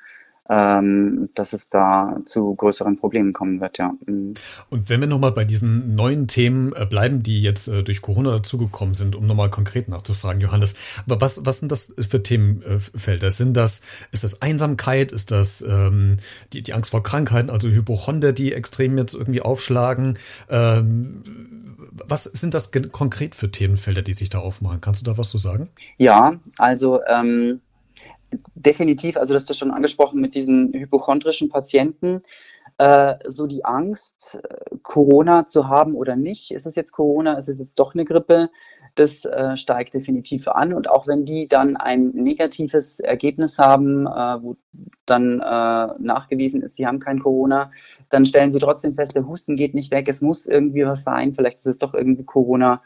ähm, 0.50 1.30
dass 1.36 1.54
es 1.54 1.70
da 1.70 2.18
zu 2.26 2.54
größeren 2.56 2.98
Problemen 2.98 3.32
kommen 3.32 3.62
wird, 3.62 3.78
ja. 3.78 3.94
Mhm. 4.06 4.34
Und 4.70 4.90
wenn 4.90 5.00
wir 5.00 5.08
nochmal 5.08 5.32
bei 5.32 5.46
diesen 5.46 5.96
neuen 5.96 6.28
Themen 6.28 6.74
äh, 6.76 6.86
bleiben, 6.86 7.24
die 7.24 7.42
jetzt 7.42 7.70
äh, 7.70 7.82
durch 7.82 8.02
Corona 8.02 8.32
dazugekommen 8.32 8.94
sind, 8.94 9.16
um 9.16 9.26
nochmal 9.26 9.50
konkret 9.50 9.88
nachzufragen, 9.88 10.42
Johannes, 10.42 10.76
was, 11.06 11.46
was 11.46 11.60
sind 11.60 11.72
das 11.72 11.96
für 11.98 12.22
Themenfelder? 12.22 13.32
Sind 13.32 13.56
das, 13.56 13.82
ist 14.12 14.26
das 14.26 14.42
Einsamkeit? 14.42 15.14
Ist 15.14 15.32
das 15.32 15.62
ähm, 15.62 16.18
die, 16.52 16.62
die 16.62 16.74
Angst 16.74 16.92
vor 16.92 17.04
Krankheiten, 17.04 17.50
also 17.50 17.70
Hypochonder, 17.70 18.34
die 18.34 18.52
extrem 18.52 18.98
jetzt 18.98 19.14
irgendwie 19.14 19.42
aufschlagen? 19.42 20.18
Ähm, 20.50 21.24
was 22.06 22.24
sind 22.24 22.54
das 22.54 22.72
konkret 22.92 23.36
für 23.36 23.52
Themenfelder, 23.52 24.02
die 24.02 24.14
sich 24.14 24.30
da 24.30 24.40
aufmachen? 24.40 24.82
Kannst 24.82 25.02
du 25.02 25.12
da 25.12 25.18
was 25.18 25.30
zu 25.30 25.38
sagen? 25.38 25.70
Ja, 25.98 26.40
also 26.58 27.02
ähm, 27.08 27.62
definitiv, 28.66 29.18
also 29.18 29.34
das 29.34 29.44
hast 29.44 29.50
du 29.50 29.54
schon 29.54 29.72
angesprochen 29.72 30.22
mit 30.22 30.36
diesen 30.36 30.74
hypochondrischen 30.74 31.50
Patienten, 31.50 32.24
äh, 32.78 33.16
so 33.28 33.46
die 33.46 33.66
Angst, 33.66 34.42
äh, 34.44 34.76
Corona 34.82 35.46
zu 35.46 35.68
haben 35.68 35.96
oder 35.96 36.16
nicht. 36.16 36.52
Ist 36.52 36.66
es 36.66 36.76
jetzt 36.76 36.92
Corona, 36.92 37.34
ist 37.34 37.50
es 37.50 37.60
jetzt 37.60 37.80
doch 37.80 37.94
eine 37.94 38.06
Grippe? 38.06 38.50
Das 38.96 39.26
äh, 39.26 39.58
steigt 39.58 39.94
definitiv 39.94 40.48
an. 40.48 40.74
Und 40.74 40.90
auch 40.90 41.08
wenn 41.08 41.26
die 41.26 41.48
dann 41.48 41.78
ein 41.78 42.10
negatives 42.10 43.00
Ergebnis 43.00 43.60
haben, 43.60 44.08
äh, 44.08 44.42
wo 44.42 44.56
dann 45.06 45.40
äh, 45.40 45.88
nachgewiesen 46.00 46.62
ist, 46.64 46.76
sie 46.76 46.88
haben 46.88 47.00
kein 47.00 47.20
Corona, 47.20 47.72
dann 48.10 48.26
stellen 48.26 48.52
sie 48.52 48.60
trotzdem 48.60 48.96
fest, 48.96 49.16
der 49.16 49.28
Husten 49.28 49.58
geht 49.58 49.74
nicht 49.74 49.92
weg, 49.92 50.08
es 50.08 50.22
muss 50.22 50.48
irgendwie 50.48 50.86
was 50.86 51.04
sein, 51.04 51.34
vielleicht 51.36 51.60
ist 51.60 51.68
es 51.68 51.80
doch 51.80 51.94
irgendwie 51.94 52.24
Corona. 52.24 52.82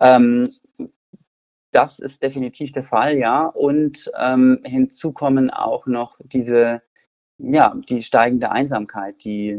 Ähm, 0.00 0.48
das 1.70 1.98
ist 1.98 2.22
definitiv 2.22 2.72
der 2.72 2.84
Fall, 2.84 3.16
ja. 3.18 3.46
Und 3.46 4.10
ähm, 4.18 4.60
hinzu 4.64 5.12
kommen 5.12 5.50
auch 5.50 5.86
noch 5.86 6.18
diese, 6.24 6.82
ja, 7.38 7.74
die 7.88 8.02
steigende 8.02 8.50
Einsamkeit, 8.50 9.22
die 9.24 9.56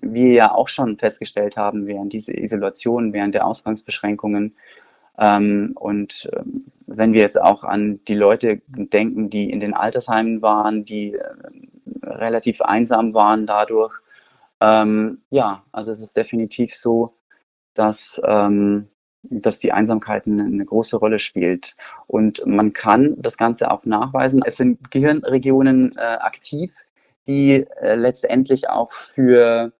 wir 0.00 0.32
ja 0.32 0.52
auch 0.54 0.68
schon 0.68 0.98
festgestellt 0.98 1.56
haben 1.56 1.86
während 1.86 2.12
dieser 2.12 2.36
Isolation, 2.38 3.12
während 3.12 3.34
der 3.34 3.46
Ausgangsbeschränkungen. 3.46 4.56
Ähm, 5.18 5.72
und 5.74 6.30
ähm, 6.34 6.66
wenn 6.86 7.12
wir 7.12 7.20
jetzt 7.20 7.40
auch 7.40 7.62
an 7.62 8.00
die 8.08 8.14
Leute 8.14 8.62
denken, 8.68 9.28
die 9.30 9.50
in 9.50 9.60
den 9.60 9.74
Altersheimen 9.74 10.40
waren, 10.42 10.84
die 10.84 11.14
äh, 11.14 11.24
relativ 12.02 12.62
einsam 12.62 13.12
waren 13.12 13.46
dadurch, 13.46 13.94
ähm, 14.60 15.22
ja, 15.30 15.62
also 15.72 15.90
es 15.90 16.00
ist 16.00 16.16
definitiv 16.16 16.74
so, 16.74 17.14
dass, 17.74 18.20
ähm, 18.24 18.88
dass 19.22 19.58
die 19.58 19.72
Einsamkeit 19.72 20.26
eine, 20.26 20.64
große 20.64 20.96
Rolle 20.96 21.18
spielt. 21.18 21.76
Und 22.06 22.44
man 22.46 22.72
kann 22.72 23.14
das 23.18 23.36
Ganze 23.36 23.70
auch 23.70 23.84
nachweisen. 23.84 24.42
Es 24.44 24.56
sind 24.56 24.90
Gehirnregionen 24.90 25.92
äh, 25.96 26.00
aktiv, 26.00 26.74
die 27.26 27.66
äh, 27.80 27.94
letztendlich 27.94 28.68
auch 28.68 28.92
für 28.92 29.72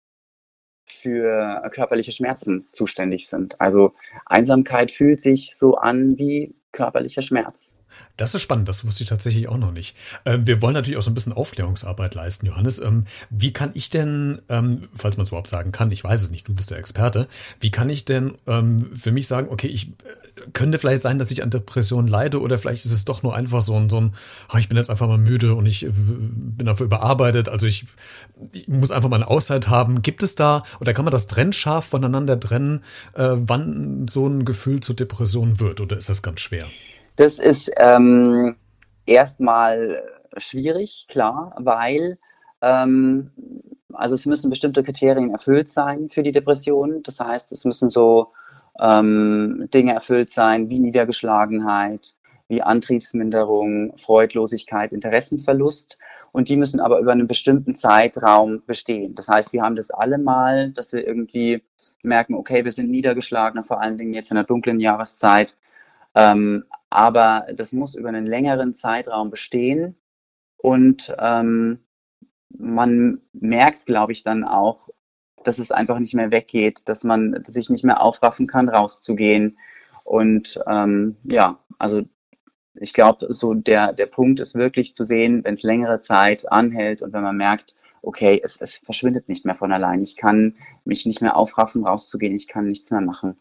für 1.01 1.69
körperliche 1.71 2.11
Schmerzen 2.11 2.65
zuständig 2.67 3.29
sind. 3.29 3.59
Also 3.61 3.93
Einsamkeit 4.25 4.91
fühlt 4.91 5.21
sich 5.21 5.55
so 5.55 5.75
an 5.75 6.17
wie 6.17 6.53
körperlicher 6.73 7.21
Schmerz. 7.21 7.75
Das 8.17 8.35
ist 8.35 8.41
spannend, 8.41 8.67
das 8.67 8.85
wusste 8.85 9.03
ich 9.03 9.09
tatsächlich 9.09 9.47
auch 9.47 9.57
noch 9.57 9.71
nicht. 9.71 9.95
Ähm, 10.25 10.45
wir 10.45 10.61
wollen 10.61 10.73
natürlich 10.73 10.97
auch 10.97 11.01
so 11.01 11.11
ein 11.11 11.15
bisschen 11.15 11.33
Aufklärungsarbeit 11.33 12.13
leisten, 12.15 12.45
Johannes. 12.45 12.79
Ähm, 12.79 13.05
wie 13.29 13.51
kann 13.51 13.71
ich 13.73 13.89
denn, 13.89 14.41
ähm, 14.49 14.89
falls 14.93 15.17
man 15.17 15.23
es 15.23 15.29
überhaupt 15.29 15.49
sagen 15.49 15.71
kann, 15.71 15.91
ich 15.91 16.03
weiß 16.03 16.23
es 16.23 16.31
nicht, 16.31 16.47
du 16.47 16.53
bist 16.53 16.71
der 16.71 16.77
Experte, 16.77 17.27
wie 17.59 17.71
kann 17.71 17.89
ich 17.89 18.05
denn 18.05 18.37
ähm, 18.47 18.89
für 18.93 19.11
mich 19.11 19.27
sagen, 19.27 19.47
okay, 19.49 19.67
ich 19.67 19.87
äh, 19.87 19.91
könnte 20.53 20.77
vielleicht 20.77 21.01
sein, 21.01 21.19
dass 21.19 21.31
ich 21.31 21.43
an 21.43 21.49
Depressionen 21.49 22.07
leide 22.07 22.41
oder 22.41 22.59
vielleicht 22.59 22.85
ist 22.85 22.91
es 22.91 23.05
doch 23.05 23.23
nur 23.23 23.35
einfach 23.35 23.61
so 23.61 23.75
ein, 23.75 23.89
so 23.89 23.99
ein 23.99 24.13
oh, 24.53 24.57
ich 24.57 24.69
bin 24.69 24.77
jetzt 24.77 24.89
einfach 24.89 25.07
mal 25.07 25.17
müde 25.17 25.55
und 25.55 25.65
ich 25.65 25.85
äh, 25.85 25.91
bin 25.91 26.65
dafür 26.65 26.85
überarbeitet, 26.85 27.49
also 27.49 27.65
ich, 27.65 27.85
ich, 28.51 28.67
muss 28.67 28.91
einfach 28.91 29.09
mal 29.09 29.17
eine 29.17 29.27
Auszeit 29.27 29.67
haben. 29.67 30.01
Gibt 30.01 30.23
es 30.23 30.35
da, 30.35 30.63
oder 30.79 30.93
kann 30.93 31.05
man 31.05 31.11
das 31.11 31.27
trennscharf 31.27 31.85
voneinander 31.85 32.39
trennen, 32.39 32.83
äh, 33.13 33.29
wann 33.31 34.07
so 34.07 34.27
ein 34.27 34.45
Gefühl 34.45 34.79
zur 34.79 34.95
Depression 34.95 35.59
wird 35.59 35.81
oder 35.81 35.97
ist 35.97 36.09
das 36.09 36.21
ganz 36.21 36.41
schwer? 36.41 36.67
Das 37.15 37.39
ist 37.39 37.71
ähm, 37.77 38.55
erstmal 39.05 40.03
schwierig, 40.37 41.07
klar, 41.09 41.53
weil 41.57 42.17
ähm, 42.61 43.31
also 43.93 44.15
es 44.15 44.25
müssen 44.25 44.49
bestimmte 44.49 44.83
Kriterien 44.83 45.31
erfüllt 45.31 45.69
sein 45.69 46.09
für 46.09 46.23
die 46.23 46.31
Depression. 46.31 47.03
Das 47.03 47.19
heißt, 47.19 47.51
es 47.51 47.65
müssen 47.65 47.89
so 47.89 48.31
ähm, 48.79 49.67
Dinge 49.73 49.93
erfüllt 49.93 50.31
sein 50.31 50.69
wie 50.69 50.79
Niedergeschlagenheit, 50.79 52.15
wie 52.47 52.61
Antriebsminderung, 52.61 53.97
Freudlosigkeit, 53.97 54.91
Interessensverlust. 54.91 55.97
Und 56.31 56.47
die 56.47 56.55
müssen 56.55 56.79
aber 56.79 56.99
über 56.99 57.11
einen 57.11 57.27
bestimmten 57.27 57.75
Zeitraum 57.75 58.63
bestehen. 58.65 59.15
Das 59.15 59.27
heißt, 59.27 59.51
wir 59.51 59.63
haben 59.63 59.75
das 59.75 59.91
alle 59.91 60.17
mal, 60.17 60.71
dass 60.71 60.93
wir 60.93 61.05
irgendwie 61.05 61.61
merken, 62.03 62.35
okay, 62.35 62.63
wir 62.63 62.71
sind 62.71 62.89
niedergeschlagen, 62.89 63.63
vor 63.63 63.81
allen 63.81 63.97
Dingen 63.97 64.13
jetzt 64.13 64.31
in 64.31 64.35
der 64.35 64.45
dunklen 64.45 64.79
Jahreszeit. 64.79 65.55
Ähm, 66.15 66.63
aber 66.91 67.47
das 67.55 67.71
muss 67.71 67.95
über 67.95 68.09
einen 68.09 68.25
längeren 68.25 68.75
Zeitraum 68.75 69.31
bestehen 69.31 69.95
und 70.57 71.15
ähm, 71.17 71.79
man 72.49 73.21
merkt, 73.33 73.85
glaube 73.85 74.11
ich, 74.11 74.23
dann 74.23 74.43
auch, 74.43 74.89
dass 75.43 75.57
es 75.57 75.71
einfach 75.71 75.99
nicht 75.99 76.13
mehr 76.13 76.31
weggeht, 76.31 76.81
dass 76.85 77.03
man 77.05 77.43
sich 77.45 77.69
nicht 77.69 77.85
mehr 77.85 78.01
aufraffen 78.01 78.45
kann, 78.45 78.67
rauszugehen. 78.67 79.57
Und 80.03 80.59
ähm, 80.67 81.15
ja, 81.23 81.59
also 81.79 82.03
ich 82.75 82.93
glaube, 82.93 83.33
so 83.33 83.53
der, 83.53 83.93
der 83.93 84.05
Punkt 84.07 84.41
ist 84.41 84.53
wirklich 84.55 84.93
zu 84.93 85.05
sehen, 85.05 85.45
wenn 85.45 85.53
es 85.53 85.63
längere 85.63 86.01
Zeit 86.01 86.51
anhält 86.51 87.01
und 87.01 87.13
wenn 87.13 87.23
man 87.23 87.37
merkt, 87.37 87.73
okay, 88.01 88.41
es, 88.43 88.57
es 88.57 88.75
verschwindet 88.75 89.29
nicht 89.29 89.45
mehr 89.45 89.55
von 89.55 89.71
allein. 89.71 90.03
Ich 90.03 90.17
kann 90.17 90.57
mich 90.83 91.05
nicht 91.05 91.21
mehr 91.21 91.37
aufraffen, 91.37 91.85
rauszugehen, 91.85 92.35
ich 92.35 92.47
kann 92.49 92.67
nichts 92.67 92.91
mehr 92.91 93.01
machen 93.01 93.37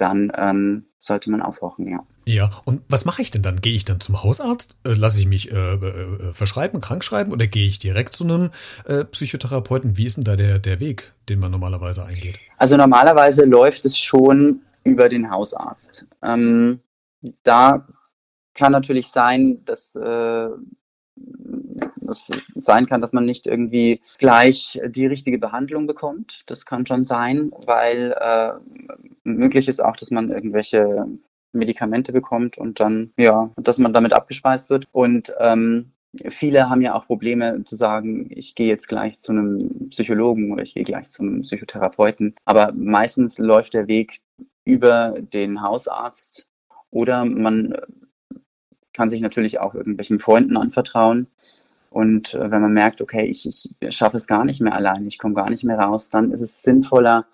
dann 0.00 0.32
ähm, 0.34 0.86
sollte 0.98 1.30
man 1.30 1.42
aufwachen, 1.42 1.86
ja. 1.88 2.04
Ja, 2.26 2.50
und 2.64 2.82
was 2.88 3.04
mache 3.04 3.22
ich 3.22 3.30
denn 3.30 3.42
dann? 3.42 3.60
Gehe 3.60 3.74
ich 3.74 3.84
dann 3.84 4.00
zum 4.00 4.22
Hausarzt? 4.22 4.76
Äh, 4.84 4.94
lasse 4.94 5.20
ich 5.20 5.26
mich 5.26 5.50
äh, 5.50 5.74
äh, 5.74 6.32
verschreiben, 6.32 6.80
krankschreiben 6.80 7.32
oder 7.32 7.46
gehe 7.46 7.66
ich 7.66 7.78
direkt 7.78 8.14
zu 8.14 8.24
einem 8.24 8.50
äh, 8.86 9.04
Psychotherapeuten? 9.04 9.96
Wie 9.96 10.06
ist 10.06 10.16
denn 10.16 10.24
da 10.24 10.36
der, 10.36 10.58
der 10.58 10.80
Weg, 10.80 11.12
den 11.28 11.38
man 11.38 11.50
normalerweise 11.50 12.04
eingeht? 12.04 12.38
Also 12.56 12.76
normalerweise 12.76 13.44
läuft 13.44 13.84
es 13.84 13.98
schon 13.98 14.60
über 14.84 15.08
den 15.08 15.30
Hausarzt. 15.30 16.06
Ähm, 16.22 16.80
da 17.42 17.86
kann 18.54 18.72
natürlich 18.72 19.08
sein, 19.08 19.64
dass 19.64 19.94
äh, 19.96 20.48
es 22.08 22.30
sein 22.54 22.86
kann, 22.86 23.00
dass 23.00 23.12
man 23.12 23.24
nicht 23.24 23.46
irgendwie 23.46 24.00
gleich 24.18 24.80
die 24.86 25.06
richtige 25.06 25.38
Behandlung 25.38 25.86
bekommt. 25.86 26.42
Das 26.46 26.66
kann 26.66 26.86
schon 26.86 27.04
sein, 27.04 27.52
weil 27.66 28.14
äh, 28.20 28.52
möglich 29.24 29.68
ist 29.68 29.82
auch, 29.82 29.96
dass 29.96 30.10
man 30.10 30.30
irgendwelche 30.30 31.06
Medikamente 31.52 32.12
bekommt 32.12 32.58
und 32.58 32.80
dann, 32.80 33.12
ja, 33.16 33.50
dass 33.56 33.78
man 33.78 33.92
damit 33.92 34.12
abgespeist 34.12 34.70
wird. 34.70 34.86
Und 34.92 35.32
ähm, 35.38 35.92
viele 36.28 36.68
haben 36.68 36.82
ja 36.82 36.94
auch 36.94 37.06
Probleme 37.06 37.64
zu 37.64 37.76
sagen, 37.76 38.28
ich 38.30 38.54
gehe 38.54 38.68
jetzt 38.68 38.88
gleich 38.88 39.20
zu 39.20 39.32
einem 39.32 39.88
Psychologen 39.90 40.52
oder 40.52 40.62
ich 40.62 40.74
gehe 40.74 40.84
gleich 40.84 41.10
zu 41.10 41.22
einem 41.22 41.42
Psychotherapeuten. 41.42 42.34
Aber 42.44 42.72
meistens 42.72 43.38
läuft 43.38 43.74
der 43.74 43.88
Weg 43.88 44.20
über 44.64 45.14
den 45.20 45.62
Hausarzt 45.62 46.46
oder 46.90 47.24
man 47.24 47.74
kann 49.00 49.08
sich 49.08 49.22
natürlich 49.22 49.60
auch 49.60 49.74
irgendwelchen 49.74 50.18
Freunden 50.18 50.58
anvertrauen. 50.58 51.26
Und 51.88 52.34
äh, 52.34 52.50
wenn 52.50 52.60
man 52.60 52.74
merkt, 52.74 53.00
okay, 53.00 53.24
ich, 53.24 53.48
ich 53.48 53.96
schaffe 53.96 54.18
es 54.18 54.26
gar 54.26 54.44
nicht 54.44 54.60
mehr 54.60 54.74
alleine, 54.74 55.08
ich 55.08 55.18
komme 55.18 55.32
gar 55.32 55.48
nicht 55.48 55.64
mehr 55.64 55.78
raus, 55.78 56.10
dann 56.10 56.32
ist 56.32 56.42
es 56.42 56.62
sinnvoller, 56.62 57.24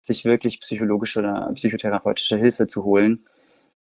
sich 0.00 0.24
wirklich 0.24 0.60
psychologische 0.60 1.18
oder 1.18 1.50
psychotherapeutische 1.52 2.36
Hilfe 2.36 2.68
zu 2.68 2.84
holen. 2.84 3.26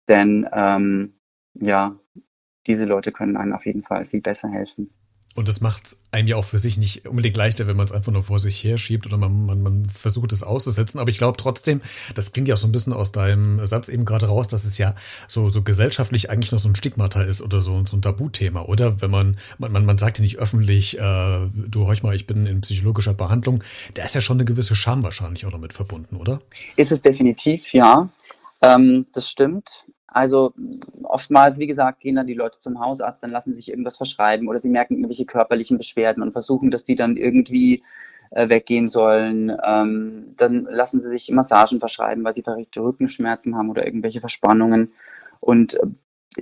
Denn 0.07 0.49
ähm, 0.53 1.13
ja, 1.53 1.99
diese 2.65 2.85
Leute 2.85 3.11
können 3.11 3.37
einem 3.37 3.53
auf 3.53 3.67
jeden 3.67 3.83
Fall 3.83 4.07
viel 4.07 4.21
besser 4.21 4.49
helfen. 4.49 4.89
Und 5.35 5.49
das 5.49 5.59
macht 5.59 5.85
es 5.85 6.01
einem 6.11 6.29
ja 6.29 6.37
auch 6.37 6.45
für 6.45 6.57
sich 6.57 6.77
nicht 6.77 7.05
unbedingt 7.07 7.35
leichter, 7.35 7.67
wenn 7.67 7.75
man 7.75 7.85
es 7.85 7.91
einfach 7.91 8.11
nur 8.11 8.23
vor 8.23 8.39
sich 8.39 8.63
her 8.63 8.77
schiebt 8.77 9.05
oder 9.05 9.17
man, 9.17 9.45
man, 9.45 9.61
man 9.61 9.85
versucht 9.85 10.31
es 10.31 10.43
auszusetzen. 10.43 10.97
Aber 10.97 11.09
ich 11.09 11.17
glaube 11.17 11.35
trotzdem, 11.37 11.81
das 12.15 12.31
klingt 12.31 12.47
ja 12.47 12.55
auch 12.55 12.59
so 12.59 12.67
ein 12.67 12.71
bisschen 12.71 12.93
aus 12.93 13.11
deinem 13.11 13.65
Satz 13.67 13.89
eben 13.89 14.05
gerade 14.05 14.27
raus, 14.27 14.47
dass 14.47 14.63
es 14.63 14.77
ja 14.77 14.95
so, 15.27 15.49
so 15.49 15.61
gesellschaftlich 15.61 16.29
eigentlich 16.29 16.53
noch 16.53 16.59
so 16.59 16.69
ein 16.69 16.75
Stigmata 16.75 17.21
ist 17.21 17.41
oder 17.41 17.59
so, 17.59 17.85
so 17.85 17.97
ein 17.97 18.01
Tabuthema, 18.01 18.61
oder? 18.61 19.01
Wenn 19.01 19.11
man, 19.11 19.37
man, 19.57 19.73
man, 19.73 19.85
man 19.85 19.97
sagt 19.97 20.19
ja 20.19 20.21
nicht 20.21 20.37
öffentlich, 20.37 20.97
äh, 20.97 21.49
du 21.53 21.85
horch 21.85 22.01
mal, 22.01 22.15
ich 22.15 22.27
bin 22.27 22.45
in 22.45 22.61
psychologischer 22.61 23.13
Behandlung, 23.13 23.61
da 23.93 24.05
ist 24.05 24.15
ja 24.15 24.21
schon 24.21 24.37
eine 24.37 24.45
gewisse 24.45 24.75
Scham 24.75 25.03
wahrscheinlich 25.03 25.45
auch 25.45 25.51
damit 25.51 25.73
verbunden, 25.73 26.15
oder? 26.15 26.39
Ist 26.77 26.93
es 26.93 27.01
definitiv, 27.01 27.73
ja. 27.73 28.09
Ähm, 28.61 29.05
das 29.13 29.29
stimmt. 29.29 29.83
Also 30.15 30.53
oftmals, 31.03 31.59
wie 31.59 31.67
gesagt, 31.67 31.99
gehen 31.99 32.15
dann 32.15 32.25
die 32.25 32.33
Leute 32.33 32.57
zum 32.59 32.79
Hausarzt, 32.79 33.21
dann 33.21 33.31
lassen 33.31 33.53
sich 33.53 33.67
irgendwas 33.67 33.97
verschreiben 33.97 34.47
oder 34.47 34.61
sie 34.61 34.69
merken 34.69 34.93
irgendwelche 34.93 35.25
körperlichen 35.25 35.77
Beschwerden 35.77 36.23
und 36.23 36.31
versuchen, 36.31 36.71
dass 36.71 36.85
die 36.85 36.95
dann 36.95 37.17
irgendwie 37.17 37.83
äh, 38.31 38.47
weggehen 38.47 38.87
sollen. 38.87 39.51
Ähm, 39.61 40.33
dann 40.37 40.63
lassen 40.69 41.01
sie 41.01 41.09
sich 41.09 41.29
Massagen 41.31 41.81
verschreiben, 41.81 42.23
weil 42.23 42.33
sie 42.33 42.43
verrückte 42.43 42.81
Rückenschmerzen 42.81 43.57
haben 43.57 43.69
oder 43.69 43.85
irgendwelche 43.85 44.21
Verspannungen. 44.21 44.93
Und 45.41 45.73
äh, 45.73 45.87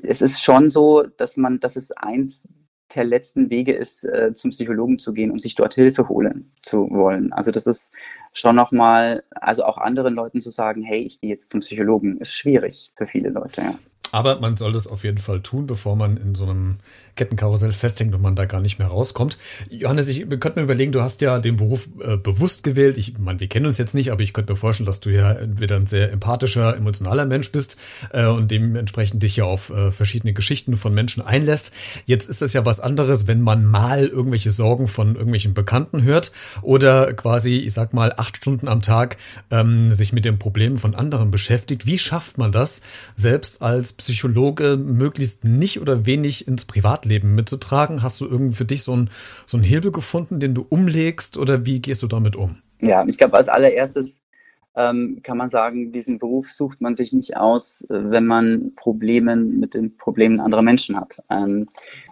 es 0.03 0.21
ist 0.21 0.43
schon 0.43 0.69
so, 0.69 1.07
dass 1.17 1.35
man, 1.37 1.59
dass 1.59 1.75
es 1.75 1.91
eins 1.91 2.47
der 2.95 3.03
letzten 3.03 3.49
Wege 3.49 3.73
ist, 3.73 4.03
äh, 4.03 4.33
zum 4.33 4.51
Psychologen 4.51 4.99
zu 4.99 5.13
gehen 5.13 5.31
und 5.31 5.41
sich 5.41 5.55
dort 5.55 5.73
Hilfe 5.73 6.09
holen 6.09 6.51
zu 6.61 6.89
wollen. 6.89 7.33
Also 7.33 7.51
das 7.51 7.67
ist 7.67 7.91
schon 8.33 8.55
nochmal, 8.55 9.23
also 9.31 9.63
auch 9.63 9.77
anderen 9.77 10.13
Leuten 10.13 10.41
zu 10.41 10.49
sagen, 10.49 10.83
hey, 10.83 11.01
ich 11.01 11.21
gehe 11.21 11.29
jetzt 11.29 11.49
zum 11.49 11.61
Psychologen, 11.61 12.17
ist 12.17 12.33
schwierig 12.33 12.91
für 12.95 13.05
viele 13.05 13.29
Leute, 13.29 13.61
ja. 13.61 13.75
Aber 14.13 14.39
man 14.39 14.55
soll 14.57 14.73
das 14.73 14.85
auf 14.85 15.03
jeden 15.03 15.17
Fall 15.17 15.41
tun, 15.41 15.65
bevor 15.65 15.95
man 15.95 16.17
in 16.17 16.35
so 16.35 16.43
einem 16.43 16.77
Kettenkarussell 17.15 17.73
festhängt 17.73 18.13
und 18.13 18.21
man 18.21 18.35
da 18.35 18.45
gar 18.45 18.61
nicht 18.61 18.77
mehr 18.77 18.87
rauskommt. 18.87 19.39
Johannes, 19.71 20.07
ich 20.07 20.29
könnte 20.29 20.53
mir 20.55 20.63
überlegen, 20.63 20.91
du 20.91 21.01
hast 21.01 21.21
ja 21.21 21.39
den 21.39 21.55
Beruf 21.55 21.89
äh, 21.99 22.15
bewusst 22.17 22.63
gewählt. 22.63 22.99
Ich 22.99 23.17
meine, 23.17 23.39
wir 23.39 23.47
kennen 23.47 23.65
uns 23.65 23.79
jetzt 23.79 23.95
nicht, 23.95 24.11
aber 24.11 24.21
ich 24.21 24.33
könnte 24.33 24.53
mir 24.53 24.57
vorstellen, 24.57 24.85
dass 24.85 24.99
du 24.99 25.09
ja 25.09 25.31
entweder 25.31 25.77
ein 25.77 25.87
sehr 25.87 26.11
empathischer, 26.11 26.77
emotionaler 26.77 27.25
Mensch 27.25 27.51
bist 27.51 27.77
äh, 28.11 28.27
und 28.27 28.51
dementsprechend 28.51 29.23
dich 29.23 29.37
ja 29.37 29.45
auf 29.45 29.71
äh, 29.71 29.91
verschiedene 29.91 30.33
Geschichten 30.33 30.77
von 30.77 30.93
Menschen 30.93 31.25
einlässt. 31.25 31.73
Jetzt 32.05 32.29
ist 32.29 32.43
das 32.43 32.53
ja 32.53 32.65
was 32.65 32.79
anderes, 32.79 33.25
wenn 33.25 33.41
man 33.41 33.65
mal 33.65 34.05
irgendwelche 34.05 34.51
Sorgen 34.51 34.87
von 34.87 35.15
irgendwelchen 35.15 35.55
Bekannten 35.55 36.03
hört 36.03 36.31
oder 36.61 37.13
quasi, 37.13 37.57
ich 37.57 37.73
sag 37.73 37.93
mal, 37.93 38.13
acht 38.15 38.37
Stunden 38.37 38.67
am 38.67 38.83
Tag 38.83 39.17
ähm, 39.49 39.91
sich 39.95 40.13
mit 40.13 40.23
den 40.23 40.37
Problemen 40.37 40.77
von 40.77 40.93
anderen 40.93 41.31
beschäftigt. 41.31 41.87
Wie 41.87 41.97
schafft 41.97 42.37
man 42.37 42.51
das, 42.51 42.81
selbst 43.15 43.63
als 43.63 44.02
Psychologe 44.03 44.77
möglichst 44.77 45.43
nicht 45.43 45.81
oder 45.81 46.05
wenig 46.05 46.47
ins 46.47 46.65
Privat 46.65 46.83
Privatleben 46.83 47.35
mitzutragen? 47.35 48.03
Hast 48.03 48.21
du 48.21 48.25
irgendwie 48.25 48.55
für 48.55 48.65
dich 48.65 48.83
so 48.83 48.93
einen 48.93 49.09
so 49.45 49.57
einen 49.57 49.63
Hebel 49.63 49.91
gefunden, 49.91 50.39
den 50.39 50.53
du 50.53 50.65
umlegst 50.69 51.37
oder 51.37 51.65
wie 51.65 51.81
gehst 51.81 52.03
du 52.03 52.07
damit 52.07 52.35
um? 52.35 52.57
Ja, 52.81 53.05
ich 53.07 53.17
glaube, 53.17 53.37
als 53.37 53.47
allererstes 53.47 54.21
ähm, 54.75 55.19
kann 55.23 55.37
man 55.37 55.49
sagen, 55.49 55.91
diesen 55.91 56.19
Beruf 56.19 56.51
sucht 56.51 56.81
man 56.81 56.95
sich 56.95 57.13
nicht 57.13 57.37
aus, 57.37 57.81
äh, 57.89 58.11
wenn 58.11 58.25
man 58.25 58.73
Probleme 58.75 59.35
mit 59.35 59.75
den 59.75 59.95
Problemen 59.97 60.39
anderer 60.39 60.63
Menschen 60.63 60.97
hat. 60.97 61.21
Ähm, 61.29 61.67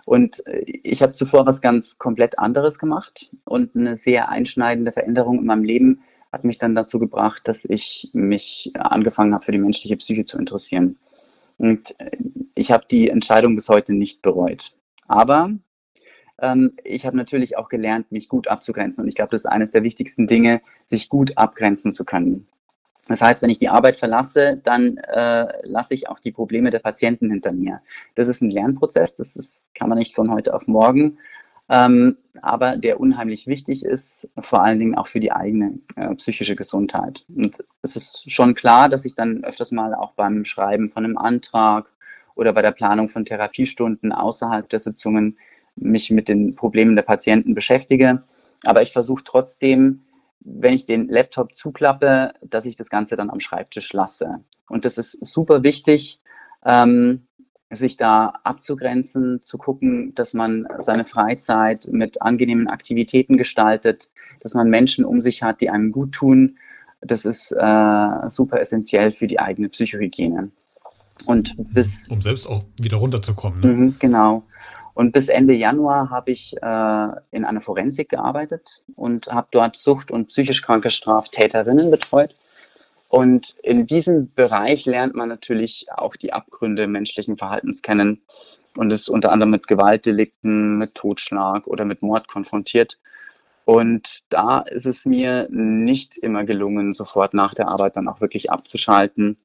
und 0.06 0.46
äh, 0.48 0.64
ich 0.84 1.02
habe 1.02 1.14
zuvor 1.14 1.46
was 1.46 1.62
ganz 1.62 1.98
komplett 1.98 2.40
anderes 2.40 2.78
gemacht 2.78 3.30
und 3.46 3.76
eine 3.76 3.96
sehr 3.98 4.30
einschneidende 4.30 4.92
Veränderung 4.92 5.40
in 5.40 5.46
meinem 5.46 5.64
Leben 5.64 6.02
hat 6.32 6.44
mich 6.44 6.60
dann 6.60 6.76
dazu 6.76 6.98
gebracht, 7.00 7.42
dass 7.46 7.66
ich 7.66 8.10
mich 8.14 8.72
angefangen 8.76 9.34
habe, 9.34 9.44
für 9.44 9.52
die 9.52 9.58
menschliche 9.58 9.98
Psyche 9.98 10.26
zu 10.26 10.38
interessieren. 10.38 10.98
Und 11.62 11.94
äh, 12.00 12.18
ich 12.56 12.72
habe 12.72 12.86
die 12.90 13.10
Entscheidung 13.10 13.54
bis 13.56 13.70
heute 13.70 13.94
nicht 13.94 14.24
bereut. 14.24 14.74
Aber 15.08 15.52
ähm, 16.42 16.74
ich 16.84 17.06
habe 17.06 17.16
natürlich 17.16 17.56
auch 17.56 17.70
gelernt, 17.70 18.12
mich 18.12 18.30
gut 18.30 18.48
abzugrenzen. 18.48 19.04
Und 19.04 19.10
ich 19.10 19.16
glaube, 19.16 19.30
das 19.30 19.42
ist 19.42 19.46
eines 19.46 19.70
der 19.70 19.84
wichtigsten 19.84 20.26
Dinge, 20.26 20.62
sich 20.88 21.08
gut 21.08 21.38
abgrenzen 21.38 21.94
zu 21.94 22.04
können. 22.04 22.48
Das 23.06 23.22
heißt, 23.22 23.44
wenn 23.44 23.52
ich 23.52 23.60
die 23.60 23.70
Arbeit 23.70 23.98
verlasse, 23.98 24.60
dann 24.64 24.98
äh, 24.98 25.68
lasse 25.68 25.94
ich 25.94 26.10
auch 26.10 26.18
die 26.18 26.32
Probleme 26.32 26.72
der 26.72 26.80
Patienten 26.80 27.30
hinter 27.30 27.54
mir. 27.54 27.82
Das 28.16 28.28
ist 28.28 28.42
ein 28.42 28.50
Lernprozess, 28.50 29.14
das 29.14 29.36
ist, 29.36 29.68
kann 29.76 29.90
man 29.90 30.00
nicht 30.00 30.16
von 30.16 30.32
heute 30.32 30.56
auf 30.56 30.66
morgen, 30.68 31.20
ähm, 31.72 32.18
aber 32.42 32.76
der 32.76 33.00
unheimlich 33.00 33.48
wichtig 33.48 33.86
ist, 33.86 34.28
vor 34.38 34.62
allen 34.62 34.78
Dingen 34.78 34.96
auch 34.96 35.08
für 35.08 35.22
die 35.22 35.32
eigene 35.32 35.80
äh, 35.96 36.14
psychische 36.16 36.58
Gesundheit. 36.58 37.24
Und 37.34 37.64
es 37.82 37.96
ist 37.96 38.30
schon 38.30 38.56
klar, 38.56 38.90
dass 38.90 39.06
ich 39.06 39.16
dann 39.16 39.46
öfters 39.46 39.72
mal 39.72 39.96
auch 39.96 40.12
beim 40.12 40.44
Schreiben 40.44 40.90
von 40.90 41.06
einem 41.06 41.18
Antrag 41.18 41.88
oder 42.36 42.52
bei 42.52 42.62
der 42.62 42.74
Planung 42.74 43.08
von 43.08 43.24
Therapiestunden 43.24 44.12
außerhalb 44.12 44.68
der 44.68 44.80
Sitzungen 44.80 45.38
mich 45.78 46.12
mit 46.12 46.28
den 46.28 46.56
Problemen 46.56 46.98
der 46.98 47.04
Patienten 47.04 47.56
beschäftige. 47.56 48.24
Aber 48.66 48.82
ich 48.82 48.92
versuche 48.92 49.24
trotzdem, 49.24 50.02
wenn 50.42 50.74
ich 50.74 50.86
den 50.86 51.08
Laptop 51.08 51.54
zuklappe, 51.54 52.34
dass 52.42 52.66
ich 52.66 52.76
das 52.76 52.90
Ganze 52.90 53.16
dann 53.16 53.30
am 53.30 53.40
Schreibtisch 53.40 53.94
lasse. 53.94 54.44
Und 54.68 54.84
das 54.84 54.98
ist 54.98 55.26
super 55.26 55.64
wichtig, 55.64 56.20
ähm, 56.66 57.28
sich 57.72 57.98
da 57.98 58.34
abzugrenzen, 58.44 59.42
zu 59.42 59.58
gucken, 59.58 60.14
dass 60.16 60.34
man 60.34 60.68
seine 60.80 61.06
Freizeit 61.06 61.88
mit 61.92 62.22
angenehmen 62.22 62.68
Aktivitäten 62.68 63.38
gestaltet, 63.38 64.10
dass 64.42 64.54
man 64.54 64.70
Menschen 64.70 65.06
um 65.06 65.22
sich 65.22 65.44
hat, 65.44 65.62
die 65.62 65.70
einem 65.70 65.92
gut 65.92 66.12
tun. 66.12 66.58
Das 67.02 67.26
ist 67.26 67.52
äh, 67.52 68.30
super 68.30 68.60
essentiell 68.60 69.12
für 69.12 69.28
die 69.28 69.40
eigene 69.40 69.70
Psychohygiene. 69.70 70.52
Und 71.26 71.56
bis 71.58 72.08
um 72.10 72.22
selbst 72.22 72.48
auch 72.48 72.64
wieder 72.80 72.98
runterzukommen. 72.98 73.62
Ne? 73.62 73.68
Mhm, 73.68 73.96
genau. 74.00 74.44
Und 74.94 75.14
bis 75.14 75.30
Ende 75.30 75.54
Januar 75.54 76.10
habe 76.10 76.32
ich 76.32 76.56
äh, 76.62 77.08
in 77.32 77.46
einer 77.46 77.62
Forensik 77.62 78.10
gearbeitet 78.10 78.82
und 78.96 79.28
habe 79.28 79.48
dort 79.52 79.78
Sucht- 79.78 80.12
und 80.12 80.28
psychisch 80.28 80.62
kranke 80.62 80.90
Straftäterinnen 80.90 81.90
betreut. 81.92 82.36
Und 83.12 83.58
in 83.62 83.88
diesem 83.88 84.34
Bereich 84.36 84.86
lernt 84.86 85.16
man 85.16 85.28
natürlich 85.28 85.88
auch 85.94 86.16
die 86.16 86.32
Abgründe 86.32 86.88
menschlichen 86.88 87.36
Verhaltens 87.36 87.82
kennen 87.82 88.22
und 88.78 88.90
ist 88.90 89.10
unter 89.10 89.34
anderem 89.34 89.52
mit 89.52 89.68
Gewaltdelikten, 89.68 90.78
mit 90.78 90.96
Totschlag 90.96 91.68
oder 91.68 91.84
mit 91.84 92.02
Mord 92.02 92.30
konfrontiert. 92.30 93.00
Und 93.66 94.24
da 94.30 94.60
ist 94.60 94.86
es 94.86 95.06
mir 95.06 95.50
nicht 95.52 96.18
immer 96.20 96.46
gelungen, 96.46 96.94
sofort 96.94 97.34
nach 97.34 97.54
der 97.54 97.68
Arbeit 97.68 97.98
dann 97.98 98.08
auch 98.08 98.22
wirklich 98.22 98.50
abzuschalten 98.50 99.36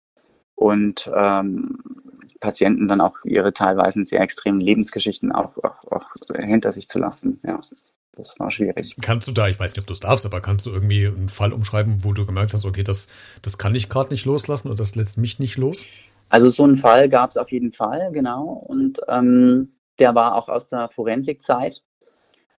und 0.55 1.11
ähm, 1.13 1.81
Patienten 2.39 2.87
dann 2.87 3.01
auch 3.01 3.17
ihre 3.25 3.53
teilweise 3.53 4.05
sehr 4.05 4.21
extremen 4.21 4.61
Lebensgeschichten 4.61 5.33
auch, 5.33 5.57
auch, 5.65 5.91
auch 5.91 6.07
hinter 6.37 6.71
sich 6.71 6.89
zu 6.89 7.01
lassen. 7.01 7.41
Ja, 7.45 7.59
das 8.17 8.39
war 8.41 8.51
schwierig. 8.51 8.97
Kannst 9.01 9.29
du 9.29 9.33
da, 9.33 9.47
ich 9.47 9.61
weiß 9.61 9.73
nicht, 9.73 9.83
ob 9.83 9.87
du 9.87 9.93
es 9.93 10.01
darfst, 10.01 10.27
aber 10.27 10.41
kannst 10.41 10.67
du 10.67 10.71
irgendwie 10.71 11.07
einen 11.07 11.29
Fall 11.29 11.53
umschreiben, 11.53 12.03
wo 12.03 12.13
du 12.13 12.27
gemerkt 12.27 12.55
hast, 12.55 12.65
okay, 12.65 12.83
das, 12.83 13.09
das 13.43 13.59
kann 13.59 13.75
ich 13.75 13.89
gerade 13.89 14.11
nicht 14.11 14.25
loslassen 14.25 14.69
oder 14.69 14.79
das 14.79 14.97
lässt 14.97 15.19
mich 15.19 15.39
nicht 15.39 15.59
los? 15.59 15.87
Also 16.29 16.51
so 16.51 16.65
einen 16.65 16.77
Fall 16.77 17.09
gab 17.09 17.31
es 17.31 17.37
auf 17.37 17.53
jeden 17.53 17.73
Fall, 17.73 18.11
genau. 18.13 18.45
Und 18.45 19.01
ähm, 19.07 19.75
der 19.99 20.15
war 20.15 20.35
auch 20.35 20.49
aus 20.49 20.67
der 20.69 20.89
Forensikzeit. 20.89 21.83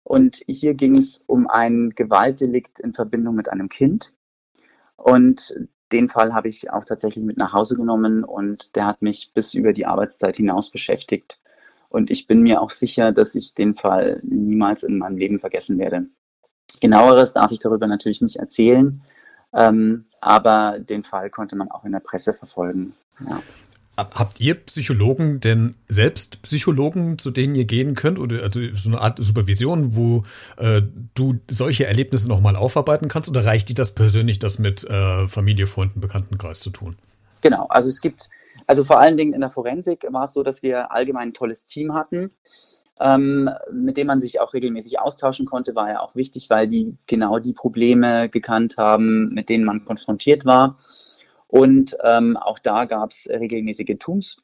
Und 0.04 0.42
hier 0.48 0.74
ging 0.74 0.98
es 0.98 1.22
um 1.26 1.48
ein 1.50 1.90
Gewaltdelikt 1.90 2.80
in 2.80 2.94
Verbindung 2.94 3.36
mit 3.36 3.50
einem 3.50 3.68
Kind. 3.68 4.14
Und 4.96 5.54
den 5.92 6.08
Fall 6.08 6.34
habe 6.34 6.48
ich 6.48 6.72
auch 6.72 6.86
tatsächlich 6.86 7.26
mit 7.26 7.38
nach 7.38 7.54
Hause 7.54 7.76
genommen 7.76 8.24
und 8.24 8.76
der 8.76 8.86
hat 8.86 9.02
mich 9.02 9.32
bis 9.34 9.54
über 9.54 9.74
die 9.74 9.86
Arbeitszeit 9.86 10.38
hinaus 10.38 10.70
beschäftigt. 10.70 11.42
Und 11.90 12.12
ich 12.12 12.28
bin 12.28 12.42
mir 12.42 12.62
auch 12.62 12.70
sicher, 12.70 13.12
dass 13.12 13.36
ich 13.36 13.54
den 13.54 13.76
Fall 13.76 14.22
niemals 14.24 14.84
in 14.84 14.98
meinem 14.98 15.18
Leben 15.18 15.40
vergessen 15.40 15.78
werde. 15.80 16.08
Genaueres 16.82 17.34
darf 17.34 17.52
ich 17.52 17.60
darüber 17.60 17.88
natürlich 17.88 18.22
nicht 18.22 18.38
erzählen, 18.38 19.02
ähm, 19.54 20.06
aber 20.20 20.80
den 20.80 21.04
Fall 21.04 21.30
konnte 21.30 21.56
man 21.56 21.72
auch 21.72 21.86
in 21.86 21.94
der 21.94 22.02
Presse 22.02 22.34
verfolgen. 22.34 22.94
Ja. 23.20 23.42
Habt 23.98 24.40
ihr 24.40 24.54
Psychologen 24.54 25.40
denn 25.40 25.74
selbst 25.88 26.44
Psychologen, 26.44 27.18
zu 27.18 27.32
denen 27.32 27.56
ihr 27.56 27.66
gehen 27.66 27.96
könnt? 27.96 28.20
Oder 28.20 28.44
also 28.44 28.60
so 28.72 28.92
eine 28.92 29.02
Art 29.02 29.18
Supervision, 29.20 29.96
wo 29.96 30.24
äh, 30.58 30.84
du 31.16 31.40
solche 31.50 31.88
Erlebnisse 31.88 32.30
nochmal 32.30 32.56
aufarbeiten 32.56 33.08
kannst? 33.08 33.28
Oder 33.28 33.46
reicht 33.46 33.70
dir 33.70 33.74
das 33.74 33.96
persönlich, 33.96 34.38
das 34.38 34.60
mit 34.60 34.84
äh, 34.84 35.28
Familie, 35.28 35.66
Freunden, 35.66 36.00
Bekanntenkreis 36.00 36.60
zu 36.60 36.70
tun? 36.70 36.96
Genau, 37.42 37.66
also 37.70 37.90
es 37.90 38.00
gibt, 38.00 38.30
also 38.68 38.84
vor 38.84 39.00
allen 39.00 39.18
Dingen 39.18 39.34
in 39.34 39.42
der 39.42 39.50
Forensik 39.50 40.06
war 40.12 40.26
es 40.26 40.34
so, 40.34 40.44
dass 40.44 40.62
wir 40.62 40.92
allgemein 40.92 41.30
ein 41.30 41.34
tolles 41.34 41.66
Team 41.66 41.94
hatten, 41.94 42.30
ähm, 43.00 43.50
mit 43.72 43.98
dem 43.98 44.08
man 44.08 44.20
sich 44.20 44.40
auch 44.40 44.54
regelmäßig 44.54 45.00
austauschen 45.00 45.46
konnte, 45.46 45.76
war 45.76 45.90
ja 45.90 46.02
auch 46.02 46.16
wichtig, 46.16 46.50
weil 46.50 46.68
die 46.68 46.98
genau 47.08 47.40
die 47.40 47.54
Probleme 47.54 48.30
gekannt 48.30 48.78
haben, 48.78 49.34
mit 49.34 49.50
denen 49.50 49.66
man 49.66 49.86
konfrontiert 49.86 50.46
war. 50.46 50.78
Und 51.48 51.96
ähm, 52.04 52.36
auch 52.36 52.60
da 52.60 52.86
gab 52.86 53.12
es 53.12 53.28
regelmäßige 53.30 53.96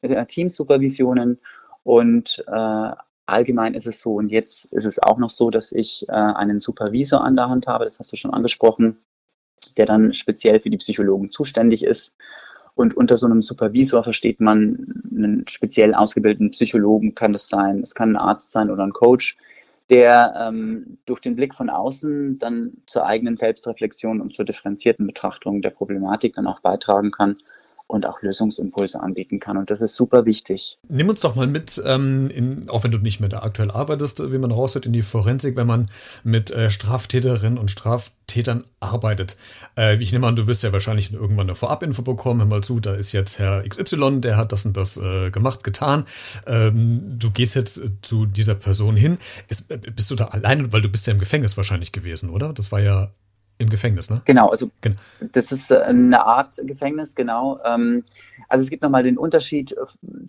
äh, 0.02 0.26
Teamsupervisionen 0.26 1.38
und 1.82 2.42
äh, 2.46 2.92
allgemein 3.26 3.74
ist 3.74 3.86
es 3.86 4.00
so, 4.00 4.14
und 4.14 4.30
jetzt 4.30 4.66
ist 4.66 4.86
es 4.86 5.02
auch 5.02 5.18
noch 5.18 5.30
so, 5.30 5.50
dass 5.50 5.72
ich 5.72 6.06
äh, 6.08 6.12
einen 6.12 6.60
Supervisor 6.60 7.22
an 7.22 7.36
der 7.36 7.48
Hand 7.48 7.66
habe, 7.66 7.84
das 7.84 7.98
hast 7.98 8.12
du 8.12 8.16
schon 8.16 8.32
angesprochen, 8.32 9.04
der 9.76 9.86
dann 9.86 10.14
speziell 10.14 10.60
für 10.60 10.70
die 10.70 10.78
Psychologen 10.78 11.30
zuständig 11.30 11.84
ist. 11.84 12.14
Und 12.74 12.96
unter 12.96 13.16
so 13.16 13.26
einem 13.26 13.42
Supervisor 13.42 14.02
versteht 14.02 14.40
man 14.40 15.02
einen 15.10 15.46
speziell 15.48 15.94
ausgebildeten 15.94 16.50
Psychologen, 16.50 17.14
kann 17.14 17.32
das 17.32 17.48
sein, 17.48 17.80
es 17.80 17.94
kann 17.94 18.10
ein 18.12 18.16
Arzt 18.16 18.50
sein 18.50 18.70
oder 18.70 18.82
ein 18.82 18.92
Coach, 18.92 19.36
der 19.90 20.34
ähm, 20.36 20.98
durch 21.04 21.20
den 21.20 21.36
Blick 21.36 21.54
von 21.54 21.70
außen 21.70 22.38
dann 22.38 22.78
zur 22.86 23.06
eigenen 23.06 23.36
Selbstreflexion 23.36 24.20
und 24.20 24.34
zur 24.34 24.44
differenzierten 24.44 25.06
Betrachtung 25.06 25.62
der 25.62 25.70
Problematik 25.70 26.34
dann 26.34 26.46
auch 26.46 26.60
beitragen 26.60 27.10
kann 27.10 27.36
und 27.86 28.06
auch 28.06 28.22
Lösungsimpulse 28.22 29.00
anbieten 29.00 29.40
kann. 29.40 29.56
Und 29.56 29.70
das 29.70 29.80
ist 29.82 29.94
super 29.94 30.24
wichtig. 30.24 30.78
Nimm 30.88 31.08
uns 31.08 31.20
doch 31.20 31.34
mal 31.34 31.46
mit, 31.46 31.82
ähm, 31.84 32.30
in, 32.30 32.68
auch 32.68 32.82
wenn 32.82 32.90
du 32.90 32.98
nicht 32.98 33.20
mehr 33.20 33.28
da 33.28 33.40
aktuell 33.42 33.70
arbeitest, 33.70 34.32
wie 34.32 34.38
man 34.38 34.50
raushört, 34.50 34.86
in 34.86 34.92
die 34.92 35.02
Forensik, 35.02 35.54
wenn 35.56 35.66
man 35.66 35.90
mit 36.22 36.50
äh, 36.50 36.70
Straftäterinnen 36.70 37.58
und 37.58 37.70
Straftätern 37.70 38.64
arbeitet. 38.80 39.36
Äh, 39.76 40.02
ich 40.02 40.12
nehme 40.12 40.26
an, 40.26 40.34
du 40.34 40.46
wirst 40.46 40.62
ja 40.62 40.72
wahrscheinlich 40.72 41.12
irgendwann 41.12 41.46
eine 41.46 41.54
Vorabinfo 41.54 42.02
bekommen. 42.02 42.40
Hör 42.40 42.46
mal 42.46 42.62
zu, 42.62 42.80
da 42.80 42.94
ist 42.94 43.12
jetzt 43.12 43.38
Herr 43.38 43.62
XY, 43.68 44.22
der 44.22 44.38
hat 44.38 44.52
das 44.52 44.64
und 44.64 44.76
das 44.76 44.96
äh, 44.96 45.30
gemacht, 45.30 45.62
getan. 45.62 46.04
Ähm, 46.46 47.18
du 47.18 47.30
gehst 47.30 47.54
jetzt 47.54 47.82
zu 48.00 48.24
dieser 48.24 48.54
Person 48.54 48.96
hin. 48.96 49.18
Ist, 49.48 49.70
äh, 49.70 49.78
bist 49.78 50.10
du 50.10 50.16
da 50.16 50.26
alleine, 50.26 50.72
weil 50.72 50.80
du 50.80 50.88
bist 50.88 51.06
ja 51.06 51.12
im 51.12 51.20
Gefängnis 51.20 51.56
wahrscheinlich 51.58 51.92
gewesen, 51.92 52.30
oder? 52.30 52.54
Das 52.54 52.72
war 52.72 52.80
ja 52.80 53.10
im 53.58 53.68
Gefängnis, 53.68 54.10
ne? 54.10 54.20
Genau, 54.24 54.48
also 54.48 54.70
genau. 54.80 54.96
das 55.32 55.52
ist 55.52 55.70
äh, 55.70 55.78
eine 55.78 56.24
Art 56.24 56.56
Gefängnis, 56.64 57.14
genau. 57.14 57.60
Ähm, 57.64 58.04
also 58.48 58.64
es 58.64 58.70
gibt 58.70 58.82
nochmal 58.82 59.04
den 59.04 59.16
Unterschied 59.16 59.72
äh, 59.72 59.76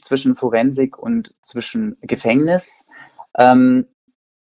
zwischen 0.01 0.35
Forensik 0.35 0.97
und 0.97 1.33
zwischen 1.41 1.97
Gefängnis. 2.01 2.85
Ähm, 3.37 3.87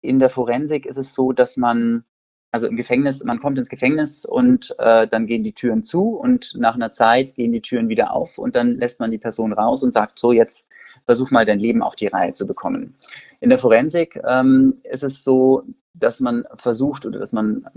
in 0.01 0.19
der 0.19 0.29
Forensik 0.29 0.85
ist 0.85 0.97
es 0.97 1.13
so, 1.13 1.31
dass 1.31 1.57
man, 1.57 2.03
also 2.51 2.67
im 2.67 2.75
Gefängnis, 2.75 3.23
man 3.23 3.39
kommt 3.39 3.57
ins 3.57 3.69
Gefängnis 3.69 4.25
und 4.25 4.73
äh, 4.79 5.07
dann 5.07 5.27
gehen 5.27 5.43
die 5.43 5.53
Türen 5.53 5.83
zu 5.83 6.15
und 6.15 6.55
nach 6.57 6.75
einer 6.75 6.91
Zeit 6.91 7.35
gehen 7.35 7.51
die 7.51 7.61
Türen 7.61 7.87
wieder 7.87 8.13
auf 8.13 8.37
und 8.39 8.55
dann 8.55 8.75
lässt 8.75 8.99
man 8.99 9.11
die 9.11 9.17
Person 9.19 9.53
raus 9.53 9.83
und 9.83 9.93
sagt, 9.93 10.17
so 10.17 10.31
jetzt 10.31 10.67
versuch 11.05 11.29
mal 11.29 11.45
dein 11.45 11.59
Leben 11.59 11.83
auf 11.83 11.95
die 11.95 12.07
Reihe 12.07 12.33
zu 12.33 12.47
bekommen. 12.47 12.95
In 13.41 13.49
der 13.49 13.59
Forensik 13.59 14.19
ähm, 14.27 14.79
ist 14.83 15.03
es 15.03 15.23
so, 15.23 15.63
dass 15.93 16.19
man 16.19 16.45
versucht 16.55 17.05
oder 17.05 17.19
dass 17.19 17.31
man 17.31 17.67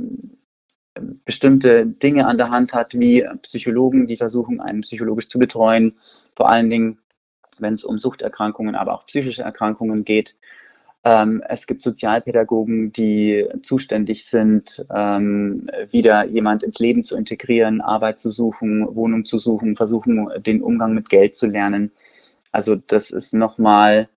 bestimmte 1.25 1.87
Dinge 1.87 2.27
an 2.27 2.39
der 2.39 2.51
Hand 2.51 2.75
hat, 2.75 2.99
wie 2.99 3.27
Psychologen, 3.43 4.07
die 4.07 4.17
versuchen, 4.17 4.61
einen 4.61 4.83
psychologisch 4.83 5.29
zu 5.29 5.39
betreuen, 5.39 5.97
vor 6.37 6.51
allen 6.51 6.71
Dingen, 6.71 6.99
wenn 7.59 7.75
es 7.75 7.85
um 7.85 7.99
Suchterkrankungen, 7.99 8.75
aber 8.75 8.95
auch 8.95 9.07
psychische 9.07 9.43
Erkrankungen 9.43 10.05
geht. 10.05 10.37
Ähm, 11.05 11.43
es 11.49 11.67
gibt 11.67 11.83
Sozialpädagogen, 11.83 12.93
die 12.93 13.47
zuständig 13.63 14.27
sind, 14.27 14.85
ähm, 14.95 15.71
wieder 15.91 16.27
jemand 16.27 16.63
ins 16.63 16.79
Leben 16.79 17.05
zu 17.05 17.17
integrieren, 17.17 17.81
Arbeit 17.81 18.19
zu 18.19 18.31
suchen, 18.31 18.87
Wohnung 18.95 19.25
zu 19.25 19.39
suchen, 19.39 19.77
versuchen, 19.77 20.29
den 20.41 20.63
Umgang 20.63 20.95
mit 20.95 21.09
Geld 21.09 21.37
zu 21.37 21.47
lernen. 21.47 21.93
Also 22.53 22.75
das 22.75 23.11
ist 23.11 23.33
nochmal 23.33 24.09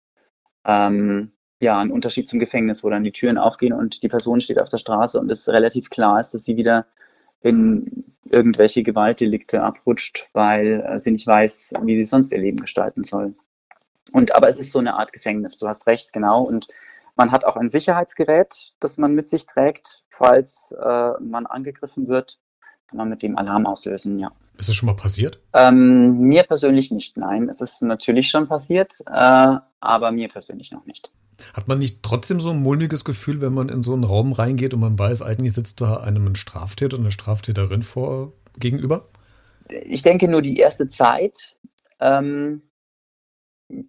ähm, 0.66 1.32
ja, 1.62 1.80
ein 1.80 1.92
Unterschied 1.92 2.28
zum 2.28 2.40
Gefängnis, 2.40 2.84
wo 2.84 2.90
dann 2.90 3.04
die 3.04 3.12
Türen 3.12 3.38
aufgehen 3.38 3.72
und 3.72 4.02
die 4.02 4.08
Person 4.08 4.42
steht 4.42 4.60
auf 4.60 4.70
der 4.70 4.80
Straße 4.80 5.20
und 5.20 5.32
es 5.32 5.48
relativ 5.48 5.90
klar 5.90 6.20
ist, 6.20 6.34
dass 6.34 6.44
sie 6.44 6.58
wieder 6.58 6.88
in 7.42 8.04
irgendwelche 8.26 8.82
Gewaltdelikte 8.82 9.62
abrutscht, 9.62 10.28
weil 10.34 10.84
äh, 10.88 11.00
sie 11.00 11.12
nicht 11.12 11.28
weiß, 11.28 11.74
wie 11.84 11.98
sie 11.98 12.06
sonst 12.06 12.32
ihr 12.32 12.40
Leben 12.40 12.60
gestalten 12.60 13.04
soll. 13.04 13.36
Und 14.12 14.34
aber 14.36 14.50
es 14.50 14.58
ist 14.58 14.72
so 14.72 14.80
eine 14.80 14.96
Art 14.96 15.14
Gefängnis, 15.14 15.60
du 15.60 15.68
hast 15.68 15.86
recht, 15.86 16.14
genau. 16.14 16.42
Und 16.42 16.68
man 17.16 17.32
hat 17.32 17.46
auch 17.46 17.56
ein 17.56 17.70
Sicherheitsgerät, 17.70 18.74
das 18.80 18.98
man 18.98 19.14
mit 19.14 19.28
sich 19.28 19.46
trägt, 19.46 20.04
falls 20.10 20.74
äh, 20.84 21.12
man 21.20 21.46
angegriffen 21.46 22.08
wird. 22.08 22.40
kann 22.88 22.98
man 22.98 23.10
mit 23.10 23.22
dem 23.22 23.38
Alarm 23.38 23.68
auslösen, 23.68 24.18
ja. 24.18 24.32
Ist 24.58 24.70
es 24.70 24.76
schon 24.76 24.88
mal 24.88 24.96
passiert? 24.96 25.40
Ähm, 25.54 26.20
mir 26.20 26.44
persönlich 26.44 26.92
nicht, 26.92 27.18
nein. 27.18 27.50
Es 27.50 27.62
ist 27.62 27.82
natürlich 27.82 28.30
schon 28.30 28.48
passiert, 28.48 29.02
äh, 29.08 29.56
aber 29.80 30.12
mir 30.12 30.30
persönlich 30.30 30.72
noch 30.72 30.86
nicht. 30.86 31.12
Hat 31.54 31.68
man 31.68 31.80
nicht 31.80 32.04
trotzdem 32.04 32.40
so 32.40 32.52
ein 32.52 32.62
mulmiges 32.62 33.04
Gefühl, 33.04 33.42
wenn 33.42 33.54
man 33.54 33.70
in 33.70 33.84
so 33.84 33.94
einen 33.94 34.04
Raum 34.04 34.34
reingeht 34.34 34.74
und 34.74 34.80
man 34.80 35.00
weiß, 35.00 35.24
eigentlich 35.24 35.54
sitzt 35.54 35.82
da 35.82 35.98
einem 35.98 36.28
ein 36.28 36.36
Straftäter 36.36 36.98
und 36.98 37.04
eine 37.04 37.12
Straftäterin 37.12 37.84
vor 37.84 38.34
gegenüber? 38.60 39.06
Ich 39.70 40.02
denke 40.04 40.28
nur 40.28 40.42
die 40.42 40.58
erste 40.58 40.88
Zeit, 40.88 41.56
ähm, 42.00 42.62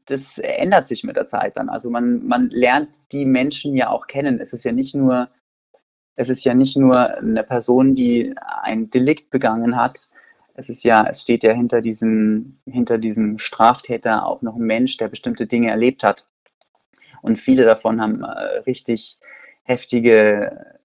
das 0.07 0.38
ändert 0.38 0.87
sich 0.87 1.05
mit 1.05 1.16
der 1.16 1.27
Zeit 1.27 1.57
dann. 1.57 1.68
Also 1.68 1.90
man, 1.90 2.27
man 2.27 2.51
lernt 2.51 2.90
die 3.11 3.25
Menschen 3.25 3.75
ja 3.75 3.90
auch 3.90 4.07
kennen. 4.07 4.40
Es 4.40 4.53
ist 4.53 4.64
ja 4.64 4.72
nicht 4.72 4.94
nur, 4.94 5.29
es 6.14 6.29
ist 6.29 6.44
ja 6.44 6.55
nicht 6.55 6.77
nur 6.77 7.18
eine 7.18 7.42
Person, 7.42 7.94
die 7.94 8.35
ein 8.62 8.90
Delikt 8.90 9.31
begangen 9.31 9.77
hat. 9.77 10.09
Es 10.54 10.68
ist 10.68 10.84
ja, 10.84 11.06
es 11.08 11.22
steht 11.22 11.42
ja 11.42 11.52
hinter 11.52 11.80
diesem, 11.80 12.58
hinter 12.66 12.98
diesem 12.98 13.38
Straftäter 13.38 14.26
auch 14.26 14.42
noch 14.42 14.56
ein 14.56 14.62
Mensch, 14.66 14.96
der 14.98 15.08
bestimmte 15.08 15.46
Dinge 15.46 15.70
erlebt 15.70 16.04
hat. 16.04 16.26
Und 17.22 17.38
viele 17.38 17.64
davon 17.64 18.00
haben 18.00 18.22
äh, 18.22 18.58
richtig 18.66 19.18
heftige, 19.62 20.78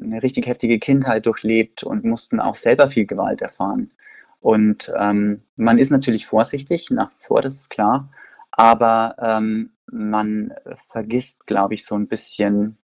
eine 0.00 0.22
richtig 0.22 0.46
heftige 0.46 0.78
Kindheit 0.78 1.26
durchlebt 1.26 1.84
und 1.84 2.04
mussten 2.04 2.40
auch 2.40 2.56
selber 2.56 2.90
viel 2.90 3.06
Gewalt 3.06 3.42
erfahren. 3.42 3.92
Und 4.40 4.92
ähm, 4.98 5.42
man 5.54 5.78
ist 5.78 5.90
natürlich 5.90 6.26
vorsichtig, 6.26 6.90
nach 6.90 7.12
vor, 7.18 7.42
das 7.42 7.56
ist 7.56 7.70
klar, 7.70 8.08
aber 8.50 9.14
ähm, 9.20 9.70
man 9.86 10.52
vergisst, 10.88 11.46
glaube 11.46 11.74
ich, 11.74 11.86
so 11.86 11.94
ein 11.94 12.08
bisschen, 12.08 12.76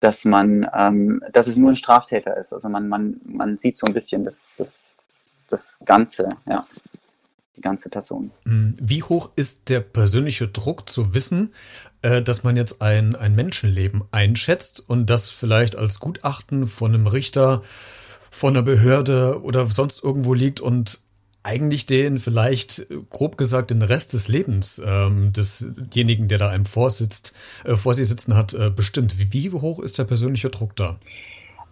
dass 0.00 0.24
man, 0.24 0.68
ähm, 0.74 1.22
dass 1.32 1.46
es 1.46 1.56
nur 1.56 1.70
ein 1.70 1.76
Straftäter 1.76 2.36
ist. 2.36 2.52
Also 2.52 2.68
man, 2.68 2.88
man, 2.88 3.20
man 3.24 3.58
sieht 3.58 3.76
so 3.76 3.86
ein 3.86 3.92
bisschen 3.92 4.24
das, 4.24 4.52
das, 4.56 4.91
das 5.52 5.78
Ganze, 5.84 6.30
ja 6.46 6.64
die 7.56 7.60
ganze 7.60 7.88
Person. 7.88 8.30
Hm, 8.44 8.74
wie 8.80 9.02
hoch 9.02 9.30
ist 9.36 9.68
der 9.68 9.80
persönliche 9.80 10.48
Druck 10.48 10.88
zu 10.88 11.14
wissen, 11.14 11.52
äh, 12.02 12.22
dass 12.22 12.44
man 12.44 12.56
jetzt 12.56 12.82
ein, 12.82 13.14
ein 13.14 13.34
Menschenleben 13.34 14.02
einschätzt 14.10 14.88
und 14.88 15.08
das 15.10 15.30
vielleicht 15.30 15.76
als 15.76 16.00
Gutachten 16.00 16.66
von 16.66 16.94
einem 16.94 17.06
Richter, 17.06 17.62
von 18.30 18.54
einer 18.54 18.64
Behörde 18.64 19.42
oder 19.42 19.66
sonst 19.66 20.02
irgendwo 20.02 20.34
liegt 20.34 20.60
und 20.60 21.00
eigentlich 21.44 21.86
den 21.86 22.18
vielleicht, 22.18 22.86
grob 23.10 23.36
gesagt, 23.36 23.70
den 23.70 23.82
Rest 23.82 24.12
des 24.12 24.28
Lebens 24.28 24.80
ähm, 24.84 25.32
desjenigen, 25.32 26.28
der 26.28 26.38
da 26.38 26.50
einem 26.50 26.66
vorsitzt, 26.66 27.34
äh, 27.64 27.76
vor 27.76 27.94
sich 27.94 28.08
sitzen 28.08 28.36
hat, 28.36 28.54
äh, 28.54 28.70
bestimmt. 28.70 29.18
Wie, 29.18 29.32
wie 29.32 29.50
hoch 29.50 29.80
ist 29.80 29.98
der 29.98 30.04
persönliche 30.04 30.50
Druck 30.50 30.76
da? 30.76 30.98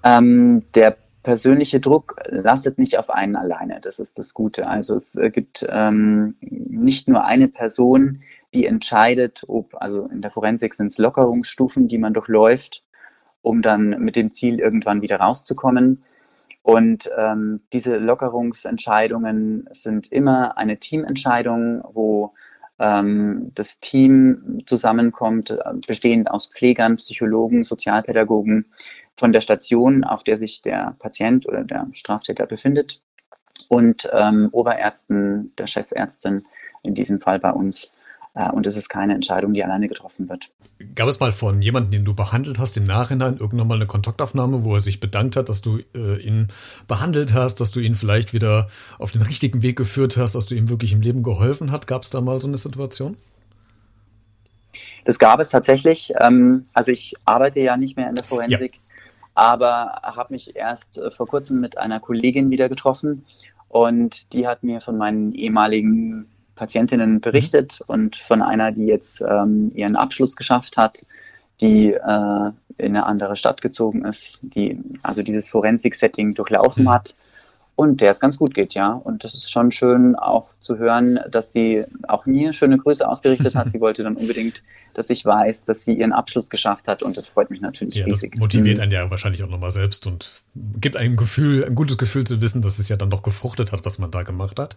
Ähm, 0.02 0.64
der 0.74 0.96
persönliche 1.22 1.80
Druck 1.80 2.16
lastet 2.26 2.78
nicht 2.78 2.98
auf 2.98 3.10
einen 3.10 3.36
alleine. 3.36 3.80
Das 3.80 3.98
ist 3.98 4.18
das 4.18 4.34
Gute. 4.34 4.66
Also 4.66 4.94
es 4.94 5.14
äh, 5.16 5.30
gibt 5.30 5.66
ähm, 5.68 6.36
nicht 6.40 7.08
nur 7.08 7.24
eine 7.24 7.48
Person, 7.48 8.22
die 8.54 8.66
entscheidet, 8.66 9.44
ob, 9.46 9.74
also 9.80 10.06
in 10.06 10.22
der 10.22 10.30
Forensik 10.30 10.74
sind 10.74 10.88
es 10.88 10.98
Lockerungsstufen, 10.98 11.88
die 11.88 11.98
man 11.98 12.14
durchläuft, 12.14 12.82
um 13.42 13.62
dann 13.62 13.90
mit 14.00 14.16
dem 14.16 14.32
Ziel 14.32 14.58
irgendwann 14.58 15.02
wieder 15.02 15.18
rauszukommen. 15.20 16.02
Und 16.62 17.10
ähm, 17.16 17.60
diese 17.72 17.96
Lockerungsentscheidungen 17.96 19.68
sind 19.72 20.10
immer 20.12 20.58
eine 20.58 20.78
Teamentscheidung, 20.78 21.82
wo 21.92 22.34
ähm, 22.80 23.52
das 23.54 23.78
Team 23.78 24.62
zusammenkommt, 24.66 25.50
äh, 25.50 25.58
bestehend 25.86 26.30
aus 26.30 26.46
Pflegern, 26.46 26.96
Psychologen, 26.96 27.62
Sozialpädagogen 27.62 28.66
von 29.16 29.32
der 29.32 29.42
Station, 29.42 30.02
auf 30.02 30.24
der 30.24 30.38
sich 30.38 30.62
der 30.62 30.96
Patient 30.98 31.46
oder 31.46 31.62
der 31.62 31.86
Straftäter 31.92 32.46
befindet 32.46 33.02
und 33.68 34.08
ähm, 34.12 34.48
Oberärzten, 34.50 35.54
der 35.56 35.66
Chefärztin 35.66 36.46
in 36.82 36.94
diesem 36.94 37.20
Fall 37.20 37.38
bei 37.38 37.52
uns 37.52 37.92
und 38.34 38.66
es 38.66 38.76
ist 38.76 38.88
keine 38.88 39.14
Entscheidung, 39.14 39.52
die 39.52 39.64
alleine 39.64 39.88
getroffen 39.88 40.28
wird. 40.28 40.50
Gab 40.94 41.08
es 41.08 41.18
mal 41.18 41.32
von 41.32 41.62
jemandem, 41.62 41.90
den 41.90 42.04
du 42.04 42.14
behandelt 42.14 42.58
hast, 42.58 42.76
im 42.76 42.84
Nachhinein 42.84 43.38
irgendwann 43.38 43.66
mal 43.66 43.74
eine 43.74 43.86
Kontaktaufnahme, 43.86 44.62
wo 44.62 44.74
er 44.74 44.80
sich 44.80 45.00
bedankt 45.00 45.36
hat, 45.36 45.48
dass 45.48 45.62
du 45.62 45.78
äh, 45.96 46.16
ihn 46.22 46.48
behandelt 46.86 47.34
hast, 47.34 47.60
dass 47.60 47.72
du 47.72 47.80
ihn 47.80 47.96
vielleicht 47.96 48.32
wieder 48.32 48.68
auf 48.98 49.10
den 49.10 49.22
richtigen 49.22 49.62
Weg 49.62 49.76
geführt 49.76 50.16
hast, 50.16 50.36
dass 50.36 50.46
du 50.46 50.54
ihm 50.54 50.68
wirklich 50.68 50.92
im 50.92 51.00
Leben 51.00 51.22
geholfen 51.22 51.72
hast? 51.72 51.88
Gab 51.88 52.02
es 52.02 52.10
da 52.10 52.20
mal 52.20 52.40
so 52.40 52.46
eine 52.46 52.56
Situation? 52.56 53.16
Das 55.04 55.18
gab 55.18 55.40
es 55.40 55.48
tatsächlich. 55.48 56.12
Ähm, 56.20 56.66
also 56.72 56.92
ich 56.92 57.14
arbeite 57.24 57.60
ja 57.60 57.76
nicht 57.76 57.96
mehr 57.96 58.08
in 58.08 58.14
der 58.14 58.24
Forensik, 58.24 58.74
ja. 58.74 58.80
aber 59.34 60.00
habe 60.02 60.34
mich 60.34 60.54
erst 60.54 60.98
äh, 60.98 61.10
vor 61.10 61.26
kurzem 61.26 61.60
mit 61.60 61.78
einer 61.78 61.98
Kollegin 61.98 62.50
wieder 62.50 62.68
getroffen 62.68 63.24
und 63.68 64.32
die 64.32 64.46
hat 64.46 64.62
mir 64.62 64.80
von 64.80 64.96
meinen 64.96 65.32
ehemaligen 65.32 66.28
Patientinnen 66.60 67.22
berichtet 67.22 67.80
und 67.86 68.16
von 68.16 68.42
einer, 68.42 68.70
die 68.70 68.84
jetzt 68.84 69.22
ähm, 69.22 69.72
ihren 69.74 69.96
Abschluss 69.96 70.36
geschafft 70.36 70.76
hat, 70.76 71.00
die 71.62 71.94
äh, 71.94 72.50
in 72.76 72.96
eine 72.96 73.06
andere 73.06 73.34
Stadt 73.34 73.62
gezogen 73.62 74.04
ist, 74.04 74.40
die 74.42 74.78
also 75.02 75.22
dieses 75.22 75.48
Forensik-Setting 75.48 76.34
durchlaufen 76.34 76.84
mhm. 76.84 76.90
hat 76.90 77.14
und 77.76 78.02
der 78.02 78.10
es 78.10 78.20
ganz 78.20 78.36
gut 78.36 78.52
geht, 78.52 78.74
ja. 78.74 78.92
Und 78.92 79.24
das 79.24 79.32
ist 79.32 79.50
schon 79.50 79.72
schön 79.72 80.16
auch 80.16 80.50
zu 80.60 80.76
hören, 80.76 81.18
dass 81.30 81.52
sie 81.54 81.82
auch 82.08 82.26
mir 82.26 82.52
schöne 82.52 82.76
Grüße 82.76 83.08
ausgerichtet 83.08 83.54
hat. 83.54 83.70
Sie 83.72 83.80
wollte 83.80 84.02
dann 84.02 84.16
unbedingt, 84.16 84.62
dass 84.92 85.08
ich 85.08 85.24
weiß, 85.24 85.64
dass 85.64 85.86
sie 85.86 85.94
ihren 85.94 86.12
Abschluss 86.12 86.50
geschafft 86.50 86.88
hat 86.88 87.02
und 87.02 87.16
das 87.16 87.28
freut 87.28 87.48
mich 87.50 87.62
natürlich 87.62 87.94
ja, 87.94 88.04
riesig. 88.04 88.32
Das 88.32 88.40
motiviert 88.40 88.76
mhm. 88.76 88.82
einen 88.82 88.92
ja 88.92 89.10
wahrscheinlich 89.10 89.42
auch 89.42 89.48
nochmal 89.48 89.70
selbst 89.70 90.06
und 90.06 90.30
gibt 90.54 90.96
einem 90.96 91.16
Gefühl, 91.16 91.64
ein 91.64 91.74
gutes 91.74 91.96
Gefühl 91.96 92.24
zu 92.24 92.42
wissen, 92.42 92.60
dass 92.60 92.78
es 92.78 92.90
ja 92.90 92.96
dann 92.96 93.08
doch 93.08 93.22
gefruchtet 93.22 93.72
hat, 93.72 93.86
was 93.86 93.98
man 93.98 94.10
da 94.10 94.24
gemacht 94.24 94.58
hat. 94.58 94.76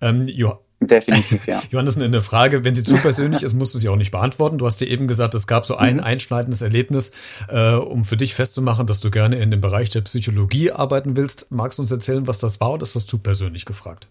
Ähm, 0.00 0.26
jo 0.26 0.58
Definitiv, 0.82 1.46
ja. 1.46 1.62
Johannes, 1.70 1.98
eine 1.98 2.22
Frage, 2.22 2.64
wenn 2.64 2.74
sie 2.74 2.84
zu 2.84 2.96
persönlich 2.96 3.42
ist, 3.42 3.52
musst 3.52 3.74
du 3.74 3.78
sie 3.78 3.90
auch 3.90 3.96
nicht 3.96 4.10
beantworten. 4.10 4.56
Du 4.56 4.64
hast 4.64 4.80
dir 4.80 4.88
eben 4.88 5.08
gesagt, 5.08 5.34
es 5.34 5.46
gab 5.46 5.66
so 5.66 5.76
ein 5.76 5.96
mhm. 5.96 6.04
einschneidendes 6.04 6.62
Erlebnis, 6.62 7.12
äh, 7.48 7.74
um 7.74 8.04
für 8.04 8.16
dich 8.16 8.34
festzumachen, 8.34 8.86
dass 8.86 9.00
du 9.00 9.10
gerne 9.10 9.36
in 9.36 9.50
dem 9.50 9.60
Bereich 9.60 9.90
der 9.90 10.00
Psychologie 10.00 10.72
arbeiten 10.72 11.16
willst. 11.16 11.52
Magst 11.52 11.78
du 11.78 11.82
uns 11.82 11.92
erzählen, 11.92 12.26
was 12.26 12.38
das 12.38 12.60
war 12.60 12.72
oder 12.72 12.84
ist 12.84 12.96
das 12.96 13.06
zu 13.06 13.18
persönlich 13.18 13.66
gefragt? 13.66 14.08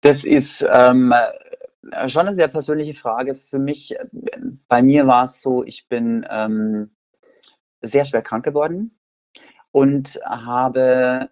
Das 0.00 0.24
ist 0.24 0.64
ähm, 0.70 1.12
schon 2.06 2.26
eine 2.26 2.36
sehr 2.36 2.48
persönliche 2.48 2.94
Frage. 2.94 3.34
Für 3.34 3.58
mich, 3.58 3.94
bei 4.68 4.82
mir 4.82 5.06
war 5.06 5.26
es 5.26 5.42
so, 5.42 5.62
ich 5.62 5.88
bin 5.88 6.26
ähm, 6.30 6.90
sehr 7.82 8.06
schwer 8.06 8.22
krank 8.22 8.44
geworden 8.44 8.98
und 9.72 10.20
habe 10.24 11.28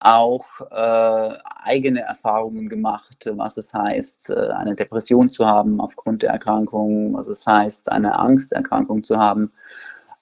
auch 0.00 0.46
äh, 0.70 1.38
eigene 1.44 2.00
Erfahrungen 2.00 2.68
gemacht, 2.68 3.30
was 3.34 3.58
es 3.58 3.72
heißt, 3.74 4.30
äh, 4.30 4.48
eine 4.48 4.74
Depression 4.74 5.30
zu 5.30 5.46
haben 5.46 5.80
aufgrund 5.80 6.22
der 6.22 6.30
Erkrankung, 6.30 7.12
was 7.14 7.28
es 7.28 7.46
heißt, 7.46 7.92
eine 7.92 8.18
Angsterkrankung 8.18 9.04
zu 9.04 9.18
haben. 9.18 9.52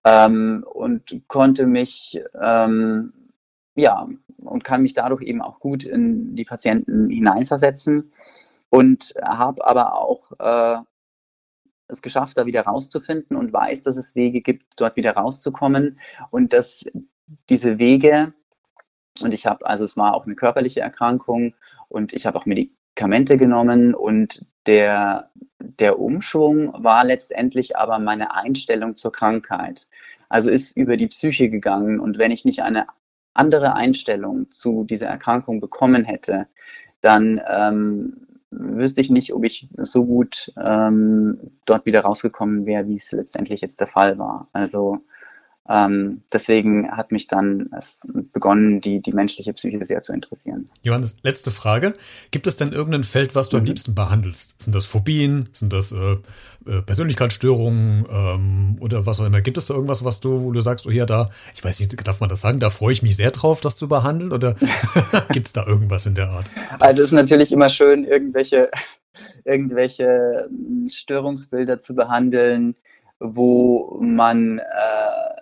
Ähm, 0.04 0.64
und 0.72 1.22
konnte 1.28 1.66
mich 1.66 2.20
ähm, 2.40 3.12
ja 3.76 4.08
und 4.38 4.64
kann 4.64 4.82
mich 4.82 4.94
dadurch 4.94 5.22
eben 5.22 5.42
auch 5.42 5.60
gut 5.60 5.84
in 5.84 6.34
die 6.34 6.44
Patienten 6.44 7.08
hineinversetzen 7.08 8.12
und 8.70 9.14
habe 9.22 9.64
aber 9.66 9.94
auch 9.94 10.32
äh, 10.38 10.82
es 11.88 12.02
geschafft, 12.02 12.36
da 12.36 12.46
wieder 12.46 12.62
rauszufinden 12.62 13.36
und 13.36 13.52
weiß, 13.52 13.82
dass 13.82 13.96
es 13.96 14.14
Wege 14.14 14.40
gibt, 14.42 14.64
dort 14.76 14.96
wieder 14.96 15.12
rauszukommen 15.12 15.98
und 16.30 16.52
dass 16.52 16.84
diese 17.48 17.78
Wege 17.78 18.32
und 19.22 19.32
ich 19.32 19.46
habe, 19.46 19.66
also 19.66 19.84
es 19.84 19.96
war 19.96 20.14
auch 20.14 20.26
eine 20.26 20.34
körperliche 20.34 20.80
Erkrankung 20.80 21.54
und 21.88 22.12
ich 22.12 22.26
habe 22.26 22.38
auch 22.38 22.46
Medikamente 22.46 23.36
genommen 23.36 23.94
und 23.94 24.46
der, 24.66 25.30
der 25.58 25.98
Umschwung 25.98 26.72
war 26.82 27.04
letztendlich 27.04 27.76
aber 27.76 27.98
meine 27.98 28.34
Einstellung 28.34 28.96
zur 28.96 29.12
Krankheit. 29.12 29.88
Also 30.28 30.50
ist 30.50 30.76
über 30.76 30.96
die 30.96 31.06
Psyche 31.06 31.48
gegangen 31.48 32.00
und 32.00 32.18
wenn 32.18 32.30
ich 32.30 32.44
nicht 32.44 32.62
eine 32.62 32.86
andere 33.32 33.74
Einstellung 33.74 34.50
zu 34.50 34.84
dieser 34.84 35.06
Erkrankung 35.06 35.60
bekommen 35.60 36.04
hätte, 36.04 36.48
dann 37.00 37.40
ähm, 37.48 38.26
wüsste 38.50 39.00
ich 39.00 39.10
nicht, 39.10 39.32
ob 39.32 39.44
ich 39.44 39.68
so 39.76 40.04
gut 40.04 40.52
ähm, 40.60 41.52
dort 41.64 41.86
wieder 41.86 42.00
rausgekommen 42.00 42.66
wäre, 42.66 42.86
wie 42.88 42.96
es 42.96 43.12
letztendlich 43.12 43.60
jetzt 43.60 43.80
der 43.80 43.86
Fall 43.86 44.18
war. 44.18 44.48
Also 44.52 44.98
ähm, 45.68 46.22
deswegen 46.32 46.90
hat 46.90 47.12
mich 47.12 47.26
dann 47.26 47.68
es 47.76 48.00
begonnen, 48.32 48.80
die, 48.80 49.02
die 49.02 49.12
menschliche 49.12 49.52
Psyche 49.52 49.84
sehr 49.84 50.00
zu 50.00 50.14
interessieren. 50.14 50.64
Johannes, 50.82 51.16
letzte 51.22 51.50
Frage. 51.50 51.92
Gibt 52.30 52.46
es 52.46 52.56
denn 52.56 52.72
irgendein 52.72 53.04
Feld, 53.04 53.34
was 53.34 53.50
du 53.50 53.56
mhm. 53.56 53.60
am 53.60 53.66
liebsten 53.66 53.94
behandelst? 53.94 54.62
Sind 54.62 54.74
das 54.74 54.86
Phobien? 54.86 55.44
Sind 55.52 55.74
das 55.74 55.92
äh, 55.92 56.16
äh, 56.66 56.82
Persönlichkeitsstörungen 56.82 58.06
ähm, 58.10 58.76
oder 58.80 59.04
was 59.04 59.20
auch 59.20 59.26
immer? 59.26 59.42
Gibt 59.42 59.58
es 59.58 59.66
da 59.66 59.74
irgendwas, 59.74 60.04
was 60.04 60.20
du, 60.20 60.42
wo 60.42 60.52
du 60.52 60.60
sagst, 60.60 60.86
oh 60.86 60.90
ja, 60.90 61.04
da, 61.04 61.28
ich 61.54 61.62
weiß 61.62 61.80
nicht, 61.80 62.08
darf 62.08 62.20
man 62.20 62.30
das 62.30 62.40
sagen, 62.40 62.60
da 62.60 62.70
freue 62.70 62.92
ich 62.92 63.02
mich 63.02 63.16
sehr 63.16 63.30
drauf, 63.30 63.60
das 63.60 63.76
zu 63.76 63.88
behandeln? 63.88 64.32
Oder 64.32 64.54
gibt 65.32 65.48
es 65.48 65.52
da 65.52 65.66
irgendwas 65.66 66.06
in 66.06 66.14
der 66.14 66.28
Art? 66.28 66.50
Also 66.80 67.02
es 67.02 67.08
ist 67.08 67.14
natürlich 67.14 67.52
immer 67.52 67.68
schön, 67.68 68.04
irgendwelche, 68.04 68.70
irgendwelche 69.44 70.48
Störungsbilder 70.88 71.80
zu 71.80 71.94
behandeln, 71.94 72.74
wo 73.20 73.98
man 74.00 74.60
äh, 74.60 75.37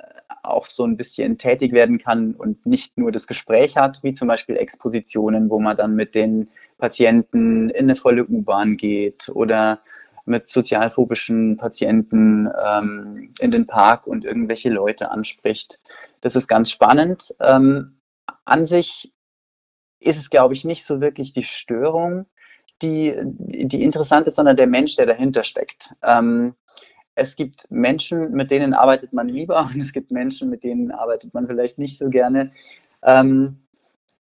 auch 0.46 0.66
so 0.66 0.84
ein 0.84 0.96
bisschen 0.96 1.38
tätig 1.38 1.72
werden 1.72 1.98
kann 1.98 2.34
und 2.34 2.66
nicht 2.66 2.96
nur 2.98 3.12
das 3.12 3.26
Gespräch 3.26 3.76
hat, 3.76 4.02
wie 4.02 4.14
zum 4.14 4.28
Beispiel 4.28 4.56
Expositionen, 4.56 5.50
wo 5.50 5.60
man 5.60 5.76
dann 5.76 5.94
mit 5.94 6.14
den 6.14 6.48
Patienten 6.78 7.70
in 7.70 7.84
eine 7.84 7.96
volle 7.96 8.26
U-Bahn 8.26 8.76
geht 8.76 9.28
oder 9.30 9.80
mit 10.26 10.48
sozialphobischen 10.48 11.56
Patienten 11.56 12.50
ähm, 12.64 13.32
in 13.38 13.50
den 13.50 13.66
Park 13.66 14.06
und 14.06 14.24
irgendwelche 14.24 14.70
Leute 14.70 15.10
anspricht. 15.10 15.80
Das 16.20 16.34
ist 16.36 16.48
ganz 16.48 16.70
spannend. 16.70 17.34
Ähm, 17.40 18.00
an 18.44 18.66
sich 18.66 19.12
ist 20.00 20.18
es, 20.18 20.28
glaube 20.28 20.54
ich, 20.54 20.64
nicht 20.64 20.84
so 20.84 21.00
wirklich 21.00 21.32
die 21.32 21.44
Störung, 21.44 22.26
die, 22.82 23.14
die 23.24 23.82
interessant 23.82 24.26
ist, 24.26 24.36
sondern 24.36 24.56
der 24.56 24.66
Mensch, 24.66 24.96
der 24.96 25.06
dahinter 25.06 25.44
steckt. 25.44 25.94
Ähm, 26.02 26.54
es 27.16 27.34
gibt 27.34 27.70
Menschen, 27.70 28.32
mit 28.32 28.50
denen 28.52 28.74
arbeitet 28.74 29.12
man 29.12 29.28
lieber 29.28 29.68
und 29.74 29.80
es 29.80 29.92
gibt 29.92 30.12
Menschen, 30.12 30.48
mit 30.48 30.62
denen 30.62 30.92
arbeitet 30.92 31.34
man 31.34 31.48
vielleicht 31.48 31.78
nicht 31.78 31.98
so 31.98 32.08
gerne. 32.08 32.52
Ähm, 33.02 33.58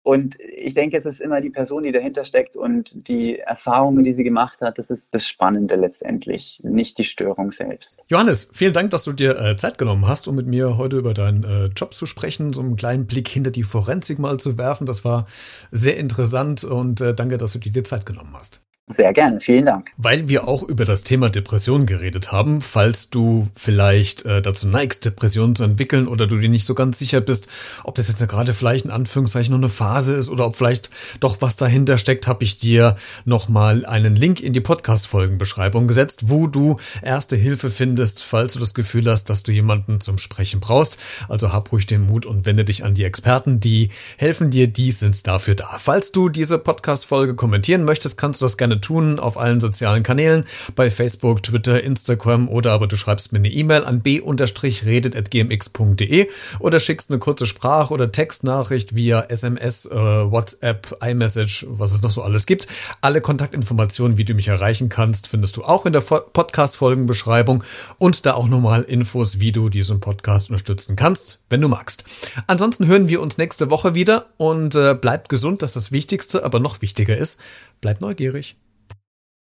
und 0.05 0.37
ich 0.41 0.75
denke, 0.75 0.97
es 0.97 1.07
ist 1.07 1.21
immer 1.21 1.41
die 1.41 1.51
Person, 1.51 1.85
die 1.85 1.93
dahinter 1.93 2.25
steckt 2.25 2.57
und 2.57 3.07
die 3.07 3.39
Erfahrungen, 3.39 4.03
die 4.03 4.13
sie 4.13 4.25
gemacht 4.25 4.61
hat, 4.61 4.79
das 4.79 4.91
ist 4.91 5.15
das 5.15 5.25
Spannende 5.25 5.77
letztendlich, 5.77 6.61
nicht 6.65 6.99
die 6.99 7.05
Störung 7.05 7.53
selbst. 7.53 8.03
Johannes, 8.09 8.49
vielen 8.53 8.73
Dank, 8.73 8.91
dass 8.91 9.05
du 9.05 9.13
dir 9.13 9.39
äh, 9.39 9.57
Zeit 9.57 9.79
genommen 9.79 10.09
hast, 10.09 10.27
um 10.27 10.35
mit 10.35 10.49
mir 10.49 10.77
heute 10.77 10.97
über 10.97 11.15
deinen 11.15 11.45
äh, 11.45 11.67
Job 11.77 11.95
zu 11.95 12.07
sprechen, 12.07 12.53
so 12.53 12.63
einen 12.63 12.75
kleinen 12.75 13.07
Blick 13.07 13.29
hinter 13.29 13.53
die 13.53 13.63
Forensik 13.63 14.19
mal 14.19 14.39
zu 14.39 14.59
werfen. 14.59 14.89
Das 14.89 15.05
war 15.05 15.27
sehr 15.71 15.97
interessant 15.97 16.65
und 16.65 17.01
äh, 17.01 17.15
danke, 17.15 17.39
dass 17.39 17.53
du 17.53 17.61
dir 17.61 17.85
Zeit 17.85 18.05
genommen 18.05 18.35
hast. 18.35 18.61
Sehr 18.89 19.13
gerne, 19.13 19.41
vielen 19.41 19.65
Dank. 19.65 19.91
Weil 19.97 20.29
wir 20.29 20.49
auch 20.49 20.65
über 20.65 20.85
das 20.85 21.05
Thema 21.05 21.31
Depression 21.31 21.87
geredet 21.87 22.33
haben, 22.33 22.61
falls 22.61 23.11
du 23.11 23.47
vielleicht 23.55 24.25
äh, 24.27 24.43
dazu 24.43 24.67
neigst, 24.67 25.05
Depressionen 25.05 25.55
zu 25.55 25.63
entwickeln 25.63 26.09
oder 26.09 26.27
du 26.27 26.37
dir 26.39 26.49
nicht 26.49 26.65
so 26.65 26.75
ganz 26.75 26.99
sicher 26.99 27.21
bist, 27.21 27.47
ob 27.85 27.95
das 27.95 28.09
jetzt 28.09 28.27
gerade 28.29 28.55
vielleicht 28.55 28.85
in 28.85 28.91
Anführungszeichen 28.91 29.53
nur 29.53 29.61
eine 29.61 29.69
Phase 29.69 30.15
ist 30.15 30.29
oder 30.29 30.47
ob 30.47 30.57
vielleicht 30.57 30.91
doch 31.21 31.41
was 31.41 31.57
dahinter 31.57 31.97
steckt, 31.97 32.27
habe 32.27 32.43
ich 32.43 32.59
dir 32.59 32.97
nochmal 33.25 33.87
einen 33.87 34.17
Link 34.17 34.41
in 34.41 34.53
die 34.53 34.61
Podcast-Folgenbeschreibung 34.61 35.87
gesetzt, 35.87 36.29
wo 36.29 36.49
du 36.49 36.77
erste 37.03 37.37
Hilfe 37.37 37.71
findest, 37.71 38.25
falls 38.25 38.55
du 38.55 38.59
das 38.59 38.75
Gefühl 38.75 39.09
hast, 39.09 39.31
dass 39.31 39.45
du 39.45 39.53
jemanden 39.53 40.01
zum 40.01 40.19
Sprechen 40.19 40.59
brauchst. 40.59 40.99
Also 41.29 41.53
hab 41.53 41.71
ruhig 41.71 41.87
den 41.87 42.05
Mut 42.05 42.27
und 42.27 42.47
wende 42.47 42.65
dich 42.65 42.85
an 42.85 42.95
die 42.95 43.05
Experten, 43.05 43.61
die 43.61 43.91
helfen 44.19 44.51
dir, 44.51 44.67
die 44.67 44.91
sind 44.91 45.25
dafür 45.29 45.55
da. 45.55 45.77
Falls 45.79 46.11
du 46.11 46.29
diese 46.29 46.59
Podcast-Folge 46.59 47.37
kommentieren 47.37 47.85
möchtest, 47.85 48.19
kannst 48.19 48.41
du 48.41 48.45
das 48.45 48.57
gerne 48.57 48.72
tun 48.81 49.19
auf 49.19 49.37
allen 49.37 49.61
sozialen 49.61 50.03
Kanälen, 50.03 50.45
bei 50.75 50.91
Facebook, 50.91 51.43
Twitter, 51.43 51.83
Instagram 51.83 52.49
oder 52.49 52.73
aber 52.73 52.87
du 52.87 52.97
schreibst 52.97 53.33
mir 53.33 53.39
eine 53.39 53.51
E-Mail 53.51 53.85
an 53.85 54.01
b-redet.gmx.de 54.01 56.29
oder 56.59 56.81
schickst 56.81 57.11
eine 57.11 57.19
kurze 57.19 57.47
Sprach- 57.47 57.91
oder 57.91 58.13
Textnachricht 58.13 58.95
via 58.95 59.23
SMS, 59.23 59.87
äh, 59.87 59.95
WhatsApp, 59.95 60.97
iMessage, 61.03 61.67
was 61.69 61.93
es 61.93 62.03
noch 62.03 62.11
so 62.11 62.23
alles 62.23 62.47
gibt. 62.47 62.67
Alle 63.01 63.21
Kontaktinformationen, 63.21 64.19
wie 64.19 64.25
du 64.25 64.35
mich 64.35 64.49
erreichen 64.49 64.89
kannst, 64.89 65.29
findest 65.29 65.57
du 65.57 65.65
auch 65.65 65.87
in 65.87 65.93
der 65.93 66.01
Podcast-Folgenbeschreibung 66.01 67.65
und 67.99 68.27
da 68.27 68.35
auch 68.35 68.49
nochmal 68.49 68.83
Infos, 68.83 69.41
wie 69.41 69.53
du 69.53 69.69
diesen 69.69 70.01
Podcast 70.01 70.51
unterstützen 70.51 70.97
kannst, 70.97 71.43
wenn 71.51 71.61
du 71.61 71.69
magst. 71.69 72.05
Ansonsten 72.47 72.87
hören 72.87 73.09
wir 73.09 73.21
uns 73.21 73.39
nächste 73.39 73.71
Woche 73.71 73.95
wieder 73.95 74.27
und 74.37 74.75
äh, 74.75 74.95
bleibt 74.95 75.29
gesund, 75.29 75.63
das 75.63 75.71
ist 75.71 75.77
das 75.77 75.93
Wichtigste, 75.93 76.45
aber 76.45 76.61
noch 76.61 76.83
wichtiger 76.83 77.17
ist, 77.17 77.41
bleib 77.83 78.01
neugierig. 78.01 78.57